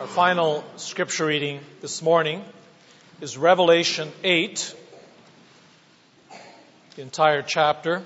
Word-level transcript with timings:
Our 0.00 0.06
final 0.06 0.62
scripture 0.76 1.26
reading 1.26 1.58
this 1.80 2.02
morning 2.02 2.44
is 3.20 3.36
Revelation 3.36 4.12
8, 4.22 4.76
the 6.94 7.02
entire 7.02 7.42
chapter. 7.42 8.04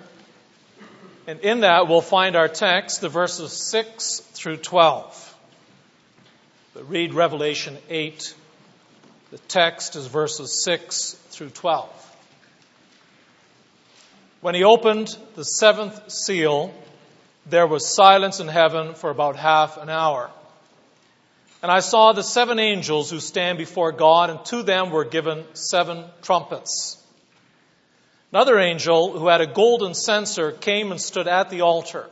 And 1.27 1.41
in 1.41 1.61
that, 1.61 1.89
we'll 1.89 2.01
find 2.01 2.35
our 2.35 2.49
text, 2.49 3.03
the 3.03 3.11
verses 3.11 3.53
6 3.53 4.21
through 4.33 4.57
12. 4.57 5.37
But 6.73 6.89
read 6.89 7.13
Revelation 7.13 7.77
8. 7.91 8.35
The 9.31 9.39
text 9.49 9.95
is 9.95 10.07
verses 10.07 10.65
6 10.65 11.13
through 11.29 11.51
12. 11.51 12.17
When 14.41 14.55
he 14.55 14.65
opened 14.65 15.15
the 15.37 15.45
seventh 15.45 16.11
seal, 16.11 16.73
there 17.45 17.67
was 17.67 17.95
silence 17.95 18.41
in 18.41 18.49
heaven 18.49 18.95
for 18.95 19.11
about 19.11 19.37
half 19.37 19.77
an 19.77 19.91
hour. 19.91 20.31
And 21.63 21.71
I 21.71 21.79
saw 21.79 22.13
the 22.13 22.25
seven 22.25 22.59
angels 22.59 23.11
who 23.11 23.21
stand 23.21 23.57
before 23.57 23.93
God, 23.93 24.31
and 24.31 24.45
to 24.47 24.65
them 24.65 24.91
were 24.91 25.05
given 25.05 25.45
seven 25.55 26.05
trumpets. 26.21 26.99
Another 28.33 28.59
angel 28.59 29.17
who 29.17 29.29
had 29.29 29.41
a 29.41 29.47
golden 29.47 29.95
censer 29.95 30.51
came 30.51 30.91
and 30.91 31.01
stood 31.01 31.29
at 31.29 31.51
the 31.51 31.61
altar. 31.61 32.09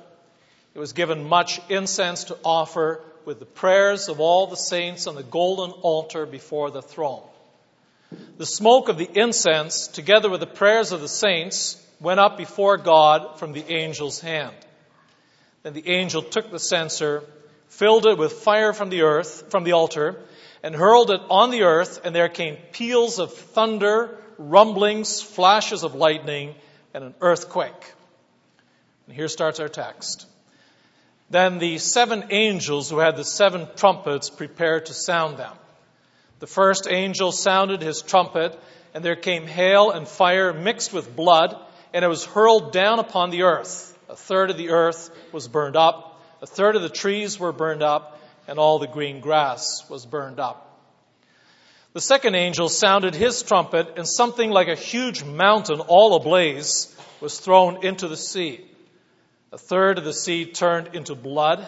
It 0.74 0.78
was 0.78 0.92
given 0.92 1.28
much 1.28 1.60
incense 1.68 2.24
to 2.24 2.38
offer 2.44 3.00
with 3.24 3.40
the 3.40 3.46
prayers 3.46 4.08
of 4.08 4.20
all 4.20 4.46
the 4.46 4.56
saints 4.56 5.08
on 5.08 5.16
the 5.16 5.24
golden 5.24 5.72
altar 5.82 6.26
before 6.26 6.70
the 6.70 6.82
throne. 6.82 7.22
The 8.38 8.46
smoke 8.46 8.88
of 8.88 8.98
the 8.98 9.10
incense, 9.12 9.88
together 9.88 10.30
with 10.30 10.40
the 10.40 10.46
prayers 10.46 10.92
of 10.92 11.00
the 11.00 11.08
saints, 11.08 11.76
went 12.00 12.20
up 12.20 12.36
before 12.36 12.76
God 12.76 13.38
from 13.38 13.52
the 13.52 13.64
angel's 13.64 14.20
hand. 14.20 14.54
Then 15.62 15.72
the 15.72 15.88
angel 15.88 16.22
took 16.22 16.50
the 16.50 16.58
censer 16.58 17.24
filled 17.70 18.04
it 18.04 18.18
with 18.18 18.32
fire 18.32 18.72
from 18.72 18.90
the 18.90 19.02
earth, 19.02 19.50
from 19.50 19.64
the 19.64 19.72
altar, 19.72 20.20
and 20.62 20.74
hurled 20.74 21.10
it 21.10 21.20
on 21.30 21.50
the 21.50 21.62
earth, 21.62 22.00
and 22.04 22.14
there 22.14 22.28
came 22.28 22.56
peals 22.72 23.18
of 23.18 23.32
thunder, 23.32 24.18
rumblings, 24.36 25.22
flashes 25.22 25.82
of 25.82 25.94
lightning, 25.94 26.54
and 26.92 27.04
an 27.04 27.14
earthquake. 27.20 27.94
And 29.06 29.16
here 29.16 29.28
starts 29.28 29.60
our 29.60 29.68
text. 29.68 30.26
Then 31.30 31.58
the 31.58 31.78
seven 31.78 32.24
angels 32.30 32.90
who 32.90 32.98
had 32.98 33.16
the 33.16 33.24
seven 33.24 33.68
trumpets 33.76 34.30
prepared 34.30 34.86
to 34.86 34.94
sound 34.94 35.38
them. 35.38 35.56
The 36.40 36.48
first 36.48 36.88
angel 36.90 37.30
sounded 37.30 37.82
his 37.82 38.02
trumpet, 38.02 38.58
and 38.94 39.04
there 39.04 39.16
came 39.16 39.46
hail 39.46 39.92
and 39.92 40.08
fire 40.08 40.52
mixed 40.52 40.92
with 40.92 41.14
blood, 41.14 41.56
and 41.94 42.04
it 42.04 42.08
was 42.08 42.24
hurled 42.24 42.72
down 42.72 42.98
upon 42.98 43.30
the 43.30 43.42
earth. 43.42 43.96
A 44.08 44.16
third 44.16 44.50
of 44.50 44.56
the 44.56 44.70
earth 44.70 45.10
was 45.32 45.46
burned 45.46 45.76
up 45.76 46.09
a 46.42 46.46
third 46.46 46.74
of 46.74 46.82
the 46.82 46.88
trees 46.88 47.38
were 47.38 47.52
burned 47.52 47.82
up, 47.82 48.18
and 48.48 48.58
all 48.58 48.78
the 48.78 48.86
green 48.86 49.20
grass 49.20 49.88
was 49.90 50.06
burned 50.06 50.40
up. 50.40 50.66
The 51.92 52.00
second 52.00 52.34
angel 52.34 52.68
sounded 52.68 53.14
his 53.14 53.42
trumpet, 53.42 53.94
and 53.96 54.08
something 54.08 54.50
like 54.50 54.68
a 54.68 54.74
huge 54.74 55.22
mountain, 55.22 55.80
all 55.80 56.14
ablaze, 56.14 56.94
was 57.20 57.38
thrown 57.38 57.84
into 57.84 58.08
the 58.08 58.16
sea. 58.16 58.64
A 59.52 59.58
third 59.58 59.98
of 59.98 60.04
the 60.04 60.12
sea 60.12 60.46
turned 60.46 60.94
into 60.94 61.14
blood, 61.14 61.66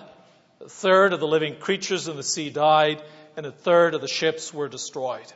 a 0.61 0.69
third 0.69 1.13
of 1.13 1.21
the 1.21 1.27
living 1.27 1.57
creatures 1.57 2.09
in 2.09 2.17
the 2.17 2.23
sea 2.23 2.49
died, 2.49 3.03
and 3.37 3.45
a 3.45 3.53
third 3.53 3.95
of 3.95 4.01
the 4.01 4.09
ships 4.09 4.55
were 4.55 4.69
destroyed. 4.69 5.31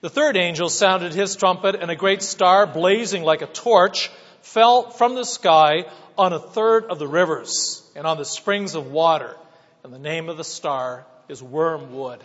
The 0.00 0.10
third 0.10 0.36
angel 0.36 0.68
sounded 0.68 1.12
his 1.12 1.36
trumpet, 1.36 1.74
and 1.74 1.90
a 1.90 1.96
great 1.96 2.22
star, 2.22 2.66
blazing 2.66 3.22
like 3.22 3.42
a 3.42 3.46
torch, 3.46 4.10
fell 4.42 4.90
from 4.90 5.14
the 5.14 5.24
sky 5.24 5.84
on 6.16 6.32
a 6.32 6.38
third 6.38 6.84
of 6.84 6.98
the 6.98 7.08
rivers 7.08 7.83
and 7.94 8.06
on 8.06 8.16
the 8.16 8.24
springs 8.24 8.74
of 8.74 8.90
water, 8.90 9.36
and 9.82 9.92
the 9.92 9.98
name 9.98 10.28
of 10.28 10.36
the 10.36 10.44
star 10.44 11.04
is 11.28 11.42
wormwood. 11.42 12.20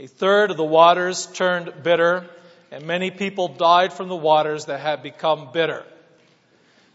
A 0.00 0.06
third 0.06 0.50
of 0.50 0.56
the 0.56 0.64
waters 0.64 1.26
turned 1.26 1.82
bitter, 1.82 2.24
and 2.70 2.86
many 2.86 3.10
people 3.10 3.48
died 3.48 3.92
from 3.92 4.08
the 4.08 4.16
waters 4.16 4.64
that 4.66 4.80
had 4.80 5.02
become 5.02 5.50
bitter. 5.52 5.84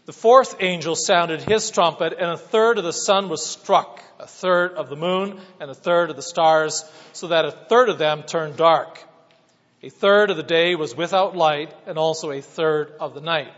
The 0.06 0.12
fourth 0.12 0.56
angel 0.60 0.96
sounded 0.96 1.40
his 1.40 1.70
trumpet, 1.70 2.14
and 2.18 2.30
a 2.30 2.36
third 2.36 2.78
of 2.78 2.84
the 2.84 2.92
sun 2.92 3.28
was 3.28 3.46
struck, 3.46 4.02
a 4.18 4.26
third 4.26 4.72
of 4.72 4.88
the 4.88 4.96
moon, 4.96 5.40
and 5.60 5.70
a 5.70 5.74
third 5.74 6.10
of 6.10 6.16
the 6.16 6.22
stars, 6.22 6.84
so 7.12 7.28
that 7.28 7.44
a 7.44 7.52
third 7.52 7.88
of 7.88 7.98
them 7.98 8.24
turned 8.24 8.56
dark. 8.56 9.02
A 9.82 9.88
third 9.88 10.30
of 10.30 10.36
the 10.36 10.42
day 10.42 10.74
was 10.74 10.94
without 10.94 11.36
light, 11.36 11.72
and 11.86 11.96
also 11.96 12.30
a 12.30 12.42
third 12.42 12.92
of 13.00 13.14
the 13.14 13.20
night. 13.20 13.52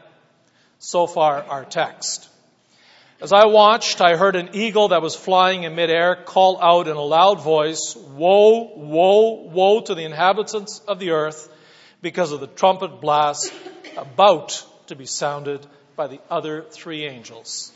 So 0.79 1.07
far, 1.07 1.43
our 1.43 1.65
text. 1.65 2.29
As 3.23 3.33
I 3.33 3.47
watched, 3.47 4.01
I 4.01 4.17
heard 4.17 4.35
an 4.35 4.51
eagle 4.55 4.89
that 4.89 5.01
was 5.01 5.15
flying 5.15 5.63
in 5.63 5.77
midair 5.77 6.17
call 6.17 6.61
out 6.61 6.89
in 6.89 6.97
a 6.97 7.01
loud 7.01 7.41
voice, 7.41 7.95
Woe, 7.95 8.73
woe, 8.75 9.49
woe 9.49 9.81
to 9.83 9.95
the 9.95 10.03
inhabitants 10.03 10.81
of 10.89 10.99
the 10.99 11.11
earth 11.11 11.49
because 12.01 12.33
of 12.33 12.41
the 12.41 12.49
trumpet 12.49 13.01
blast 13.01 13.55
about 13.97 14.67
to 14.89 14.97
be 14.97 15.07
sounded 15.07 15.65
by 15.95 16.09
the 16.09 16.19
other 16.29 16.63
three 16.63 17.05
angels. 17.05 17.71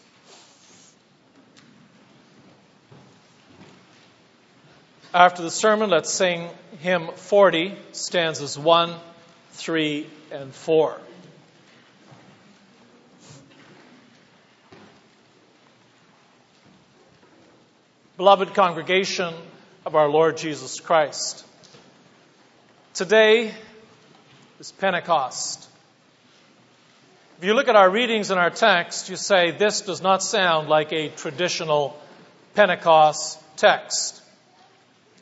After 5.14 5.42
the 5.42 5.50
sermon, 5.52 5.90
let's 5.90 6.12
sing 6.12 6.48
hymn 6.80 7.10
40, 7.14 7.76
stanzas 7.92 8.58
1, 8.58 8.96
3, 9.52 10.06
and 10.32 10.52
4. 10.52 11.00
Beloved 18.16 18.54
congregation 18.54 19.34
of 19.84 19.94
our 19.94 20.08
Lord 20.08 20.38
Jesus 20.38 20.80
Christ, 20.80 21.44
today 22.94 23.52
is 24.58 24.72
Pentecost. 24.72 25.68
If 27.36 27.44
you 27.44 27.52
look 27.52 27.68
at 27.68 27.76
our 27.76 27.90
readings 27.90 28.30
and 28.30 28.40
our 28.40 28.48
text, 28.48 29.10
you 29.10 29.16
say 29.16 29.50
this 29.50 29.82
does 29.82 30.00
not 30.00 30.22
sound 30.22 30.70
like 30.70 30.94
a 30.94 31.10
traditional 31.10 31.94
Pentecost 32.54 33.38
text. 33.58 34.22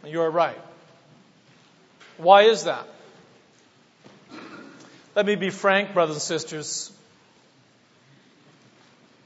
You 0.07 0.21
are 0.21 0.31
right. 0.31 0.61
Why 2.17 2.43
is 2.43 2.63
that? 2.63 2.87
Let 5.17 5.27
me 5.27 5.35
be 5.35 5.51
frank, 5.51 5.95
brothers 5.95 6.15
and 6.15 6.23
sisters. 6.23 6.93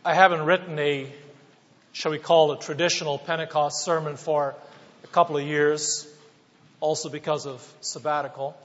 I 0.06 0.14
haven't 0.14 0.46
written 0.46 0.78
a 0.78 1.12
shall 1.98 2.12
we 2.12 2.18
call 2.18 2.52
a 2.52 2.58
traditional 2.60 3.18
Pentecost 3.18 3.82
sermon 3.82 4.16
for 4.16 4.54
a 5.02 5.06
couple 5.08 5.36
of 5.36 5.44
years, 5.44 6.06
also 6.78 7.08
because 7.08 7.44
of 7.44 7.60
sabbatical. 7.80 8.56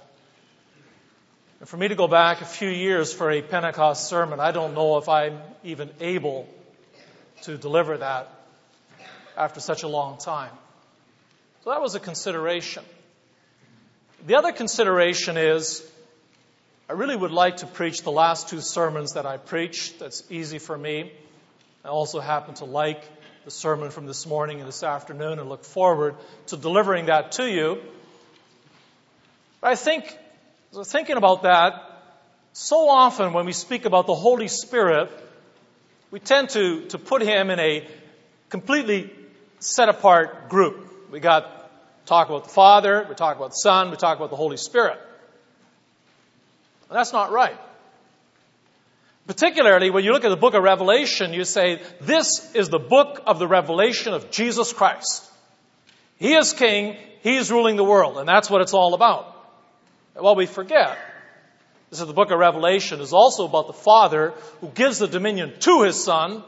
And 1.59 1.67
for 1.67 1.77
me 1.77 1.87
to 1.87 1.95
go 1.95 2.07
back 2.07 2.41
a 2.41 2.45
few 2.45 2.69
years 2.69 3.11
for 3.11 3.31
a 3.31 3.41
Pentecost 3.41 4.07
sermon, 4.07 4.39
I 4.39 4.51
don't 4.51 4.75
know 4.75 4.99
if 4.99 5.09
I'm 5.09 5.39
even 5.63 5.89
able 5.99 6.47
to 7.41 7.57
deliver 7.57 7.97
that 7.97 8.29
after 9.35 9.59
such 9.59 9.81
a 9.81 9.87
long 9.87 10.19
time. 10.19 10.51
So 11.63 11.71
that 11.71 11.81
was 11.81 11.95
a 11.95 11.99
consideration. 11.99 12.83
The 14.27 14.35
other 14.35 14.51
consideration 14.51 15.37
is 15.37 15.83
I 16.87 16.93
really 16.93 17.15
would 17.15 17.31
like 17.31 17.57
to 17.57 17.65
preach 17.65 18.03
the 18.03 18.11
last 18.11 18.49
two 18.49 18.61
sermons 18.61 19.13
that 19.13 19.25
I 19.25 19.37
preached. 19.37 19.97
That's 19.97 20.23
easy 20.29 20.59
for 20.59 20.77
me. 20.77 21.11
I 21.83 21.87
also 21.87 22.19
happen 22.19 22.53
to 22.55 22.65
like 22.65 23.03
the 23.45 23.51
sermon 23.51 23.91
from 23.91 24.05
this 24.05 24.25
morning 24.25 24.59
and 24.59 24.67
this 24.67 24.83
afternoon 24.83 25.39
and 25.39 25.49
look 25.49 25.65
forward 25.65 26.15
to 26.47 26.57
delivering 26.57 27.07
that 27.07 27.33
to 27.33 27.49
you. 27.49 27.81
But 29.59 29.71
I 29.71 29.75
think, 29.75 30.17
thinking 30.85 31.17
about 31.17 31.43
that, 31.43 31.73
so 32.53 32.87
often 32.87 33.33
when 33.33 33.45
we 33.45 33.53
speak 33.53 33.85
about 33.85 34.07
the 34.07 34.15
Holy 34.15 34.47
Spirit, 34.47 35.09
we 36.11 36.19
tend 36.19 36.49
to, 36.51 36.85
to 36.87 36.97
put 36.97 37.21
him 37.21 37.49
in 37.49 37.59
a 37.59 37.87
completely 38.49 39.11
set 39.59 39.89
apart 39.89 40.49
group. 40.49 41.11
We 41.11 41.19
got 41.19 41.49
talk 42.05 42.29
about 42.29 42.43
the 42.43 42.49
Father, 42.49 43.05
we 43.09 43.15
talk 43.15 43.37
about 43.37 43.51
the 43.51 43.57
Son, 43.57 43.89
we 43.91 43.97
talk 43.97 44.17
about 44.17 44.29
the 44.29 44.35
Holy 44.35 44.57
Spirit. 44.57 44.99
And 46.89 46.97
that's 46.97 47.13
not 47.13 47.31
right. 47.31 47.57
Particularly 49.25 49.89
when 49.89 50.03
you 50.03 50.11
look 50.11 50.25
at 50.25 50.29
the 50.29 50.35
book 50.35 50.53
of 50.53 50.63
Revelation, 50.63 51.33
you 51.33 51.45
say, 51.45 51.81
this 52.01 52.53
is 52.53 52.67
the 52.67 52.79
book 52.79 53.21
of 53.25 53.39
the 53.39 53.47
revelation 53.47 54.13
of 54.13 54.31
Jesus 54.31 54.73
Christ. 54.73 55.29
He 56.17 56.33
is 56.33 56.51
king, 56.51 56.97
he's 57.21 57.49
ruling 57.49 57.77
the 57.77 57.85
world, 57.85 58.17
and 58.17 58.27
that's 58.27 58.49
what 58.49 58.61
it's 58.61 58.73
all 58.73 58.93
about. 58.93 59.29
Well, 60.15 60.35
we 60.35 60.45
forget. 60.45 60.97
This 61.89 62.01
is 62.01 62.07
the 62.07 62.13
book 62.13 62.31
of 62.31 62.39
Revelation 62.39 62.99
is 62.99 63.13
also 63.13 63.45
about 63.45 63.67
the 63.67 63.73
Father 63.73 64.33
who 64.59 64.67
gives 64.67 64.99
the 64.99 65.07
dominion 65.07 65.53
to 65.59 65.83
his 65.83 66.03
Son, 66.03 66.43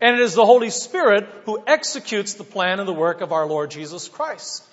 and 0.00 0.16
it 0.16 0.22
is 0.22 0.34
the 0.34 0.44
Holy 0.44 0.70
Spirit 0.70 1.28
who 1.44 1.62
executes 1.64 2.34
the 2.34 2.44
plan 2.44 2.80
and 2.80 2.88
the 2.88 2.92
work 2.92 3.20
of 3.20 3.32
our 3.32 3.46
Lord 3.46 3.70
Jesus 3.70 4.08
Christ. 4.08 4.64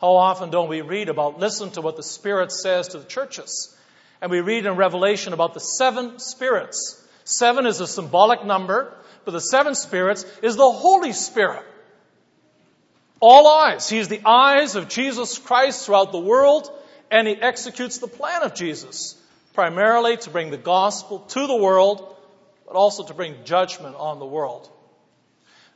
How 0.00 0.16
often 0.16 0.50
don't 0.50 0.70
we 0.70 0.80
read 0.80 1.10
about, 1.10 1.38
listen 1.38 1.70
to 1.72 1.82
what 1.82 1.96
the 1.96 2.02
Spirit 2.02 2.50
says 2.50 2.88
to 2.88 2.98
the 2.98 3.04
churches? 3.04 3.76
And 4.20 4.30
we 4.30 4.40
read 4.40 4.66
in 4.66 4.76
Revelation 4.76 5.32
about 5.32 5.54
the 5.54 5.60
seven 5.60 6.18
spirits. 6.18 7.02
Seven 7.24 7.66
is 7.66 7.80
a 7.80 7.86
symbolic 7.86 8.44
number, 8.44 8.94
but 9.24 9.32
the 9.32 9.40
seven 9.40 9.74
spirits 9.74 10.24
is 10.42 10.56
the 10.56 10.70
Holy 10.70 11.12
Spirit. 11.12 11.64
All 13.20 13.46
eyes. 13.46 13.88
He's 13.88 14.08
the 14.08 14.22
eyes 14.24 14.76
of 14.76 14.88
Jesus 14.88 15.38
Christ 15.38 15.86
throughout 15.86 16.12
the 16.12 16.18
world, 16.18 16.70
and 17.10 17.28
he 17.28 17.34
executes 17.34 17.98
the 17.98 18.08
plan 18.08 18.42
of 18.42 18.54
Jesus, 18.54 19.16
primarily 19.54 20.16
to 20.18 20.30
bring 20.30 20.50
the 20.50 20.56
gospel 20.56 21.20
to 21.20 21.46
the 21.46 21.56
world, 21.56 22.16
but 22.66 22.76
also 22.76 23.04
to 23.04 23.14
bring 23.14 23.44
judgment 23.44 23.96
on 23.96 24.18
the 24.18 24.26
world. 24.26 24.70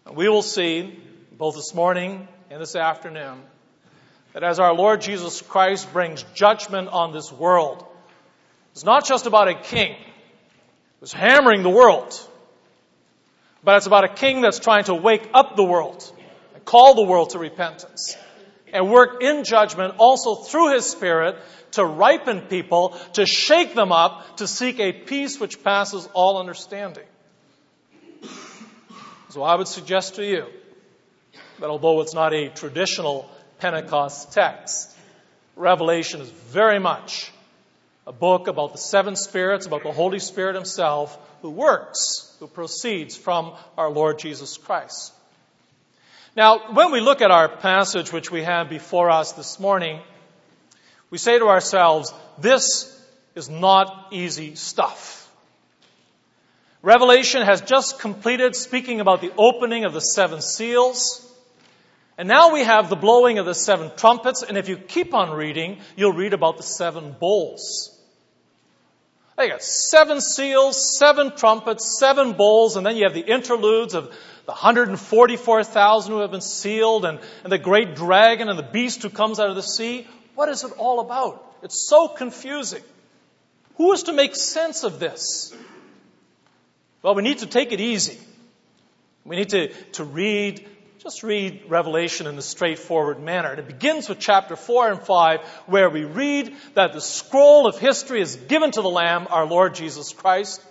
And 0.07 0.17
we 0.17 0.29
will 0.29 0.43
see, 0.43 0.99
both 1.33 1.55
this 1.55 1.75
morning 1.75 2.29
and 2.51 2.61
this 2.61 2.77
afternoon, 2.77 3.43
that 4.33 4.43
as 4.43 4.59
our 4.59 4.75
Lord 4.75 5.01
Jesus 5.01 5.41
Christ 5.43 5.93
brings 5.93 6.25
judgment 6.35 6.89
on 6.89 7.13
this 7.13 7.33
world, 7.33 7.87
it's 8.75 8.85
not 8.85 9.07
just 9.07 9.27
about 9.27 9.47
a 9.47 9.55
king 9.55 9.95
who's 10.99 11.13
hammering 11.13 11.63
the 11.63 11.71
world, 11.71 12.13
but 13.63 13.77
it's 13.77 13.87
about 13.87 14.03
a 14.03 14.09
king 14.09 14.41
that's 14.41 14.59
trying 14.59 14.83
to 14.85 14.95
wake 14.95 15.31
up 15.33 15.55
the 15.55 15.63
world 15.63 16.11
and 16.55 16.65
call 16.65 16.97
the 16.97 17.05
world 17.05 17.31
to 17.31 17.39
repentance 17.39 18.17
and 18.73 18.91
work 18.91 19.23
in 19.23 19.45
judgment 19.45 19.95
also 19.99 20.35
through 20.35 20.75
his 20.75 20.85
spirit 20.85 21.37
to 21.71 21.85
ripen 21.85 22.41
people, 22.43 22.99
to 23.13 23.27
shake 23.27 23.77
them 23.77 23.93
up, 23.93 24.39
to 24.39 24.49
seek 24.49 24.81
a 24.81 24.93
peace 24.93 25.39
which 25.39 25.63
passes 25.63 26.09
all 26.13 26.41
understanding. 26.41 27.05
So 29.29 29.45
I 29.45 29.55
would 29.55 29.69
suggest 29.69 30.17
to 30.17 30.25
you 30.25 30.47
that 31.61 31.71
although 31.71 32.01
it's 32.01 32.15
not 32.15 32.35
a 32.35 32.49
traditional 32.49 33.31
Pentecost 33.61 34.33
text, 34.33 34.91
Revelation 35.55 36.21
is 36.21 36.29
very 36.29 36.81
much 36.81 37.31
a 38.07 38.13
book 38.13 38.49
about 38.49 38.73
the 38.73 38.79
seven 38.79 39.17
spirits, 39.17 39.67
about 39.67 39.83
the 39.83 39.93
Holy 39.93 40.19
Spirit 40.19 40.55
Himself, 40.55 41.19
who 41.43 41.51
works, 41.51 42.35
who 42.39 42.47
proceeds 42.47 43.17
from 43.17 43.55
our 43.79 43.91
Lord 43.91 44.19
Jesus 44.19 44.57
Christ. 44.57 45.13
Now, 46.37 46.73
when 46.73 46.91
we 46.91 47.01
look 47.01 47.23
at 47.23 47.31
our 47.31 47.49
passage 47.49 48.13
which 48.13 48.31
we 48.31 48.43
have 48.43 48.69
before 48.69 49.11
us 49.11 49.33
this 49.33 49.61
morning, 49.61 50.01
we 51.11 51.19
say 51.19 51.39
to 51.39 51.47
ourselves, 51.47 52.13
this 52.39 52.91
is 53.35 53.49
not 53.49 54.09
easy 54.11 54.55
stuff. 54.55 55.31
Revelation 56.83 57.43
has 57.43 57.63
just 57.63 58.01
completed 58.01 58.55
speaking 58.55 59.01
about 59.01 59.21
the 59.21 59.33
opening 59.39 59.85
of 59.85 59.95
the 59.95 60.01
seven 60.01 60.43
seals. 60.43 61.21
And 62.19 62.29
now 62.29 62.53
we 62.53 62.63
have 62.63 62.91
the 62.91 62.97
blowing 62.97 63.39
of 63.39 63.47
the 63.47 63.55
seven 63.55 63.91
trumpets, 63.97 64.43
and 64.43 64.59
if 64.59 64.69
you 64.69 64.77
keep 64.77 65.15
on 65.15 65.31
reading, 65.31 65.79
you'll 65.97 66.13
read 66.13 66.35
about 66.35 66.57
the 66.57 66.63
seven 66.63 67.15
bowls. 67.19 67.94
You 69.39 69.49
got 69.49 69.63
seven 69.63 70.21
seals, 70.21 70.97
seven 70.99 71.35
trumpets, 71.37 71.99
seven 71.99 72.35
bowls, 72.35 72.77
and 72.77 72.87
then 72.87 72.97
you 72.97 73.05
have 73.05 73.15
the 73.15 73.21
interludes 73.21 73.95
of 73.95 74.05
the 74.47 74.53
144,000 74.53 76.13
who 76.13 76.21
have 76.21 76.31
been 76.31 76.41
sealed, 76.41 77.05
and, 77.05 77.19
and 77.43 77.53
the 77.53 77.59
great 77.59 77.97
dragon 77.97 78.49
and 78.49 78.59
the 78.59 78.63
beast 78.63 79.03
who 79.03 79.11
comes 79.11 79.41
out 79.41 79.51
of 79.51 79.57
the 79.57 79.63
sea. 79.63 80.07
What 80.35 80.49
is 80.49 80.63
it 80.65 80.73
all 80.79 81.01
about? 81.01 81.57
It's 81.63 81.89
so 81.89 82.09
confusing. 82.09 82.83
Who 83.77 83.93
is 83.93 84.05
to 84.05 84.13
make 84.13 84.37
sense 84.37 84.85
of 84.85 85.01
this? 85.01 85.55
Well, 87.03 87.15
we 87.15 87.23
need 87.23 87.39
to 87.39 87.47
take 87.47 87.73
it 87.73 87.81
easy. 87.81 88.19
We 89.25 89.37
need 89.37 89.49
to, 89.51 89.69
to 89.93 90.05
read 90.05 90.67
just 90.99 91.23
read 91.23 91.65
Revelation 91.69 92.27
in 92.27 92.39
a 92.39 92.43
straightforward 92.43 93.21
manner. 93.21 93.51
And 93.51 93.59
it 93.59 93.67
begins 93.67 94.09
with 94.09 94.19
chapter 94.19 94.57
4 94.57 94.93
and 94.93 95.01
5, 95.01 95.41
where 95.67 95.91
we 95.91 96.05
read 96.05 96.55
that 96.75 96.93
the 96.93 97.01
scroll 97.01 97.67
of 97.67 97.79
history 97.79 98.21
is 98.21 98.37
given 98.37 98.71
to 98.71 98.83
the 98.83 98.89
Lamb, 98.89 99.27
our 99.31 99.47
Lord 99.47 99.75
Jesus 99.75 100.13
Christ. 100.13 100.63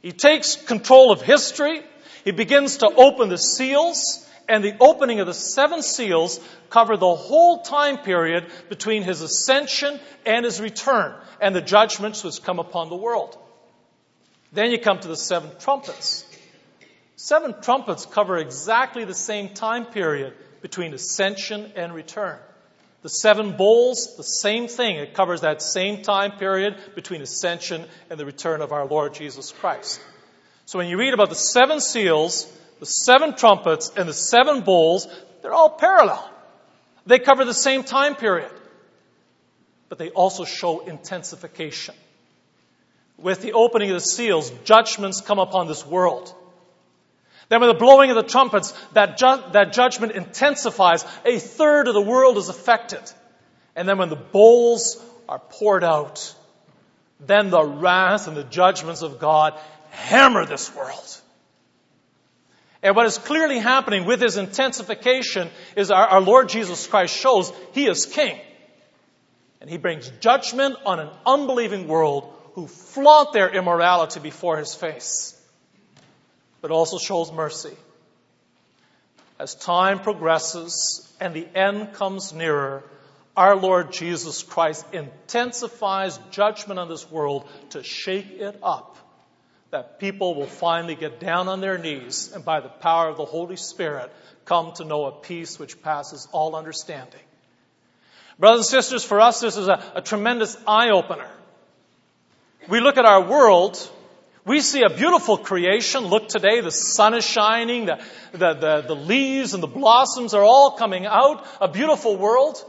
He 0.00 0.12
takes 0.12 0.56
control 0.56 1.12
of 1.12 1.22
history. 1.22 1.82
He 2.24 2.30
begins 2.30 2.78
to 2.78 2.86
open 2.86 3.28
the 3.28 3.38
seals, 3.38 4.24
and 4.48 4.62
the 4.62 4.76
opening 4.80 5.20
of 5.20 5.26
the 5.26 5.34
seven 5.34 5.82
seals 5.82 6.38
cover 6.70 6.96
the 6.96 7.14
whole 7.14 7.62
time 7.62 7.98
period 7.98 8.46
between 8.68 9.02
his 9.02 9.22
ascension 9.22 9.98
and 10.26 10.44
his 10.44 10.60
return, 10.60 11.14
and 11.40 11.54
the 11.54 11.60
judgments 11.60 12.22
which 12.22 12.42
come 12.42 12.58
upon 12.58 12.90
the 12.90 12.96
world. 12.96 13.36
Then 14.52 14.70
you 14.70 14.78
come 14.78 15.00
to 15.00 15.08
the 15.08 15.16
seven 15.16 15.50
trumpets. 15.58 16.26
Seven 17.16 17.54
trumpets 17.60 18.06
cover 18.06 18.38
exactly 18.38 19.04
the 19.04 19.14
same 19.14 19.50
time 19.50 19.86
period 19.86 20.34
between 20.60 20.94
ascension 20.94 21.72
and 21.76 21.94
return. 21.94 22.38
The 23.02 23.08
seven 23.08 23.56
bowls, 23.56 24.16
the 24.16 24.22
same 24.22 24.68
thing. 24.68 24.96
It 24.96 25.14
covers 25.14 25.40
that 25.40 25.60
same 25.60 26.02
time 26.02 26.38
period 26.38 26.76
between 26.94 27.20
ascension 27.20 27.84
and 28.08 28.18
the 28.18 28.24
return 28.24 28.62
of 28.62 28.72
our 28.72 28.86
Lord 28.86 29.14
Jesus 29.14 29.50
Christ. 29.50 30.00
So 30.66 30.78
when 30.78 30.88
you 30.88 30.96
read 30.96 31.12
about 31.12 31.28
the 31.28 31.34
seven 31.34 31.80
seals, 31.80 32.46
the 32.78 32.86
seven 32.86 33.34
trumpets, 33.34 33.90
and 33.96 34.08
the 34.08 34.14
seven 34.14 34.60
bowls, 34.60 35.08
they're 35.42 35.52
all 35.52 35.70
parallel. 35.70 36.30
They 37.04 37.18
cover 37.18 37.44
the 37.44 37.54
same 37.54 37.82
time 37.82 38.14
period. 38.14 38.52
But 39.88 39.98
they 39.98 40.10
also 40.10 40.44
show 40.44 40.80
intensification. 40.80 41.94
With 43.18 43.42
the 43.42 43.52
opening 43.52 43.90
of 43.90 43.96
the 43.96 44.00
seals, 44.00 44.50
judgments 44.64 45.20
come 45.20 45.38
upon 45.40 45.66
this 45.66 45.84
world. 45.84 46.32
Then 47.48 47.60
with 47.60 47.70
the 47.70 47.78
blowing 47.78 48.10
of 48.10 48.16
the 48.16 48.22
trumpets, 48.22 48.72
that, 48.92 49.18
ju- 49.18 49.42
that 49.52 49.72
judgment 49.72 50.12
intensifies. 50.12 51.04
A 51.24 51.38
third 51.38 51.88
of 51.88 51.94
the 51.94 52.00
world 52.00 52.38
is 52.38 52.48
affected. 52.48 53.02
And 53.76 53.88
then 53.88 53.98
when 53.98 54.08
the 54.08 54.16
bowls 54.16 55.02
are 55.28 55.38
poured 55.38 55.84
out, 55.84 56.34
then 57.20 57.50
the 57.50 57.64
wrath 57.64 58.28
and 58.28 58.36
the 58.36 58.44
judgments 58.44 59.02
of 59.02 59.18
God 59.18 59.58
hammer 59.90 60.46
this 60.46 60.74
world. 60.74 61.20
And 62.82 62.96
what 62.96 63.06
is 63.06 63.18
clearly 63.18 63.58
happening 63.58 64.06
with 64.06 64.20
his 64.20 64.36
intensification 64.36 65.48
is 65.76 65.90
our, 65.90 66.06
our 66.06 66.20
Lord 66.20 66.48
Jesus 66.48 66.86
Christ 66.86 67.16
shows 67.16 67.52
he 67.72 67.86
is 67.86 68.06
king. 68.06 68.36
And 69.60 69.70
he 69.70 69.78
brings 69.78 70.10
judgment 70.18 70.76
on 70.84 70.98
an 70.98 71.10
unbelieving 71.24 71.86
world 71.86 72.32
who 72.54 72.66
flaunt 72.66 73.32
their 73.32 73.48
immorality 73.48 74.18
before 74.18 74.56
his 74.56 74.74
face 74.74 75.31
but 76.62 76.70
also 76.70 76.96
shows 76.96 77.30
mercy. 77.30 77.76
As 79.38 79.54
time 79.54 79.98
progresses 79.98 81.12
and 81.20 81.34
the 81.34 81.46
end 81.54 81.92
comes 81.94 82.32
nearer, 82.32 82.84
our 83.36 83.56
Lord 83.56 83.92
Jesus 83.92 84.42
Christ 84.42 84.86
intensifies 84.92 86.18
judgment 86.30 86.78
on 86.78 86.88
this 86.88 87.10
world 87.10 87.48
to 87.70 87.82
shake 87.82 88.30
it 88.30 88.58
up, 88.62 88.96
that 89.70 89.98
people 89.98 90.34
will 90.34 90.46
finally 90.46 90.94
get 90.94 91.18
down 91.18 91.48
on 91.48 91.60
their 91.60 91.76
knees 91.76 92.30
and 92.32 92.44
by 92.44 92.60
the 92.60 92.68
power 92.68 93.08
of 93.08 93.16
the 93.16 93.24
Holy 93.24 93.56
Spirit 93.56 94.12
come 94.44 94.72
to 94.74 94.84
know 94.84 95.06
a 95.06 95.12
peace 95.12 95.58
which 95.58 95.82
passes 95.82 96.28
all 96.30 96.54
understanding. 96.54 97.20
Brothers 98.38 98.60
and 98.60 98.66
sisters, 98.66 99.04
for 99.04 99.20
us 99.20 99.40
this 99.40 99.56
is 99.56 99.66
a, 99.66 99.82
a 99.96 100.02
tremendous 100.02 100.56
eye 100.66 100.90
opener. 100.90 101.28
We 102.68 102.80
look 102.80 102.96
at 102.96 103.04
our 103.04 103.22
world 103.22 103.76
we 104.44 104.60
see 104.60 104.82
a 104.82 104.90
beautiful 104.90 105.38
creation. 105.38 106.06
Look 106.06 106.28
today, 106.28 106.60
the 106.60 106.72
sun 106.72 107.14
is 107.14 107.24
shining, 107.24 107.86
the, 107.86 108.02
the, 108.32 108.54
the, 108.54 108.84
the, 108.88 108.96
leaves 108.96 109.54
and 109.54 109.62
the 109.62 109.68
blossoms 109.68 110.34
are 110.34 110.42
all 110.42 110.72
coming 110.72 111.06
out. 111.06 111.46
A 111.60 111.68
beautiful 111.68 112.16
world. 112.16 112.62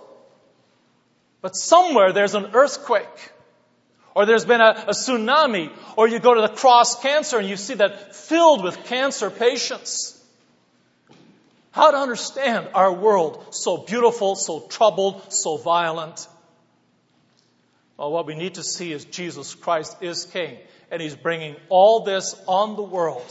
But 1.41 1.55
somewhere 1.55 2.13
there's 2.13 2.35
an 2.35 2.51
earthquake. 2.53 3.31
Or 4.15 4.27
there's 4.27 4.45
been 4.45 4.61
a, 4.61 4.85
a 4.87 4.91
tsunami. 4.91 5.71
Or 5.97 6.07
you 6.07 6.19
go 6.19 6.35
to 6.35 6.41
the 6.41 6.53
cross 6.53 7.01
cancer 7.01 7.39
and 7.39 7.49
you 7.49 7.57
see 7.57 7.73
that 7.73 8.15
filled 8.15 8.63
with 8.63 8.83
cancer 8.85 9.31
patients. 9.31 10.19
How 11.71 11.89
to 11.89 11.97
understand 11.97 12.69
our 12.75 12.93
world 12.93 13.47
so 13.49 13.77
beautiful, 13.77 14.35
so 14.35 14.59
troubled, 14.69 15.33
so 15.33 15.57
violent? 15.57 16.27
Well, 17.97 18.11
what 18.11 18.27
we 18.27 18.35
need 18.35 18.55
to 18.55 18.63
see 18.63 18.91
is 18.91 19.05
Jesus 19.05 19.55
Christ 19.55 19.97
is 20.01 20.25
King 20.25 20.59
and 20.93 21.01
he's 21.01 21.15
bringing 21.15 21.55
all 21.69 22.01
this 22.01 22.39
on 22.47 22.75
the 22.75 22.83
world, 22.83 23.25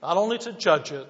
not 0.00 0.16
only 0.16 0.38
to 0.38 0.52
judge 0.52 0.92
it, 0.92 1.04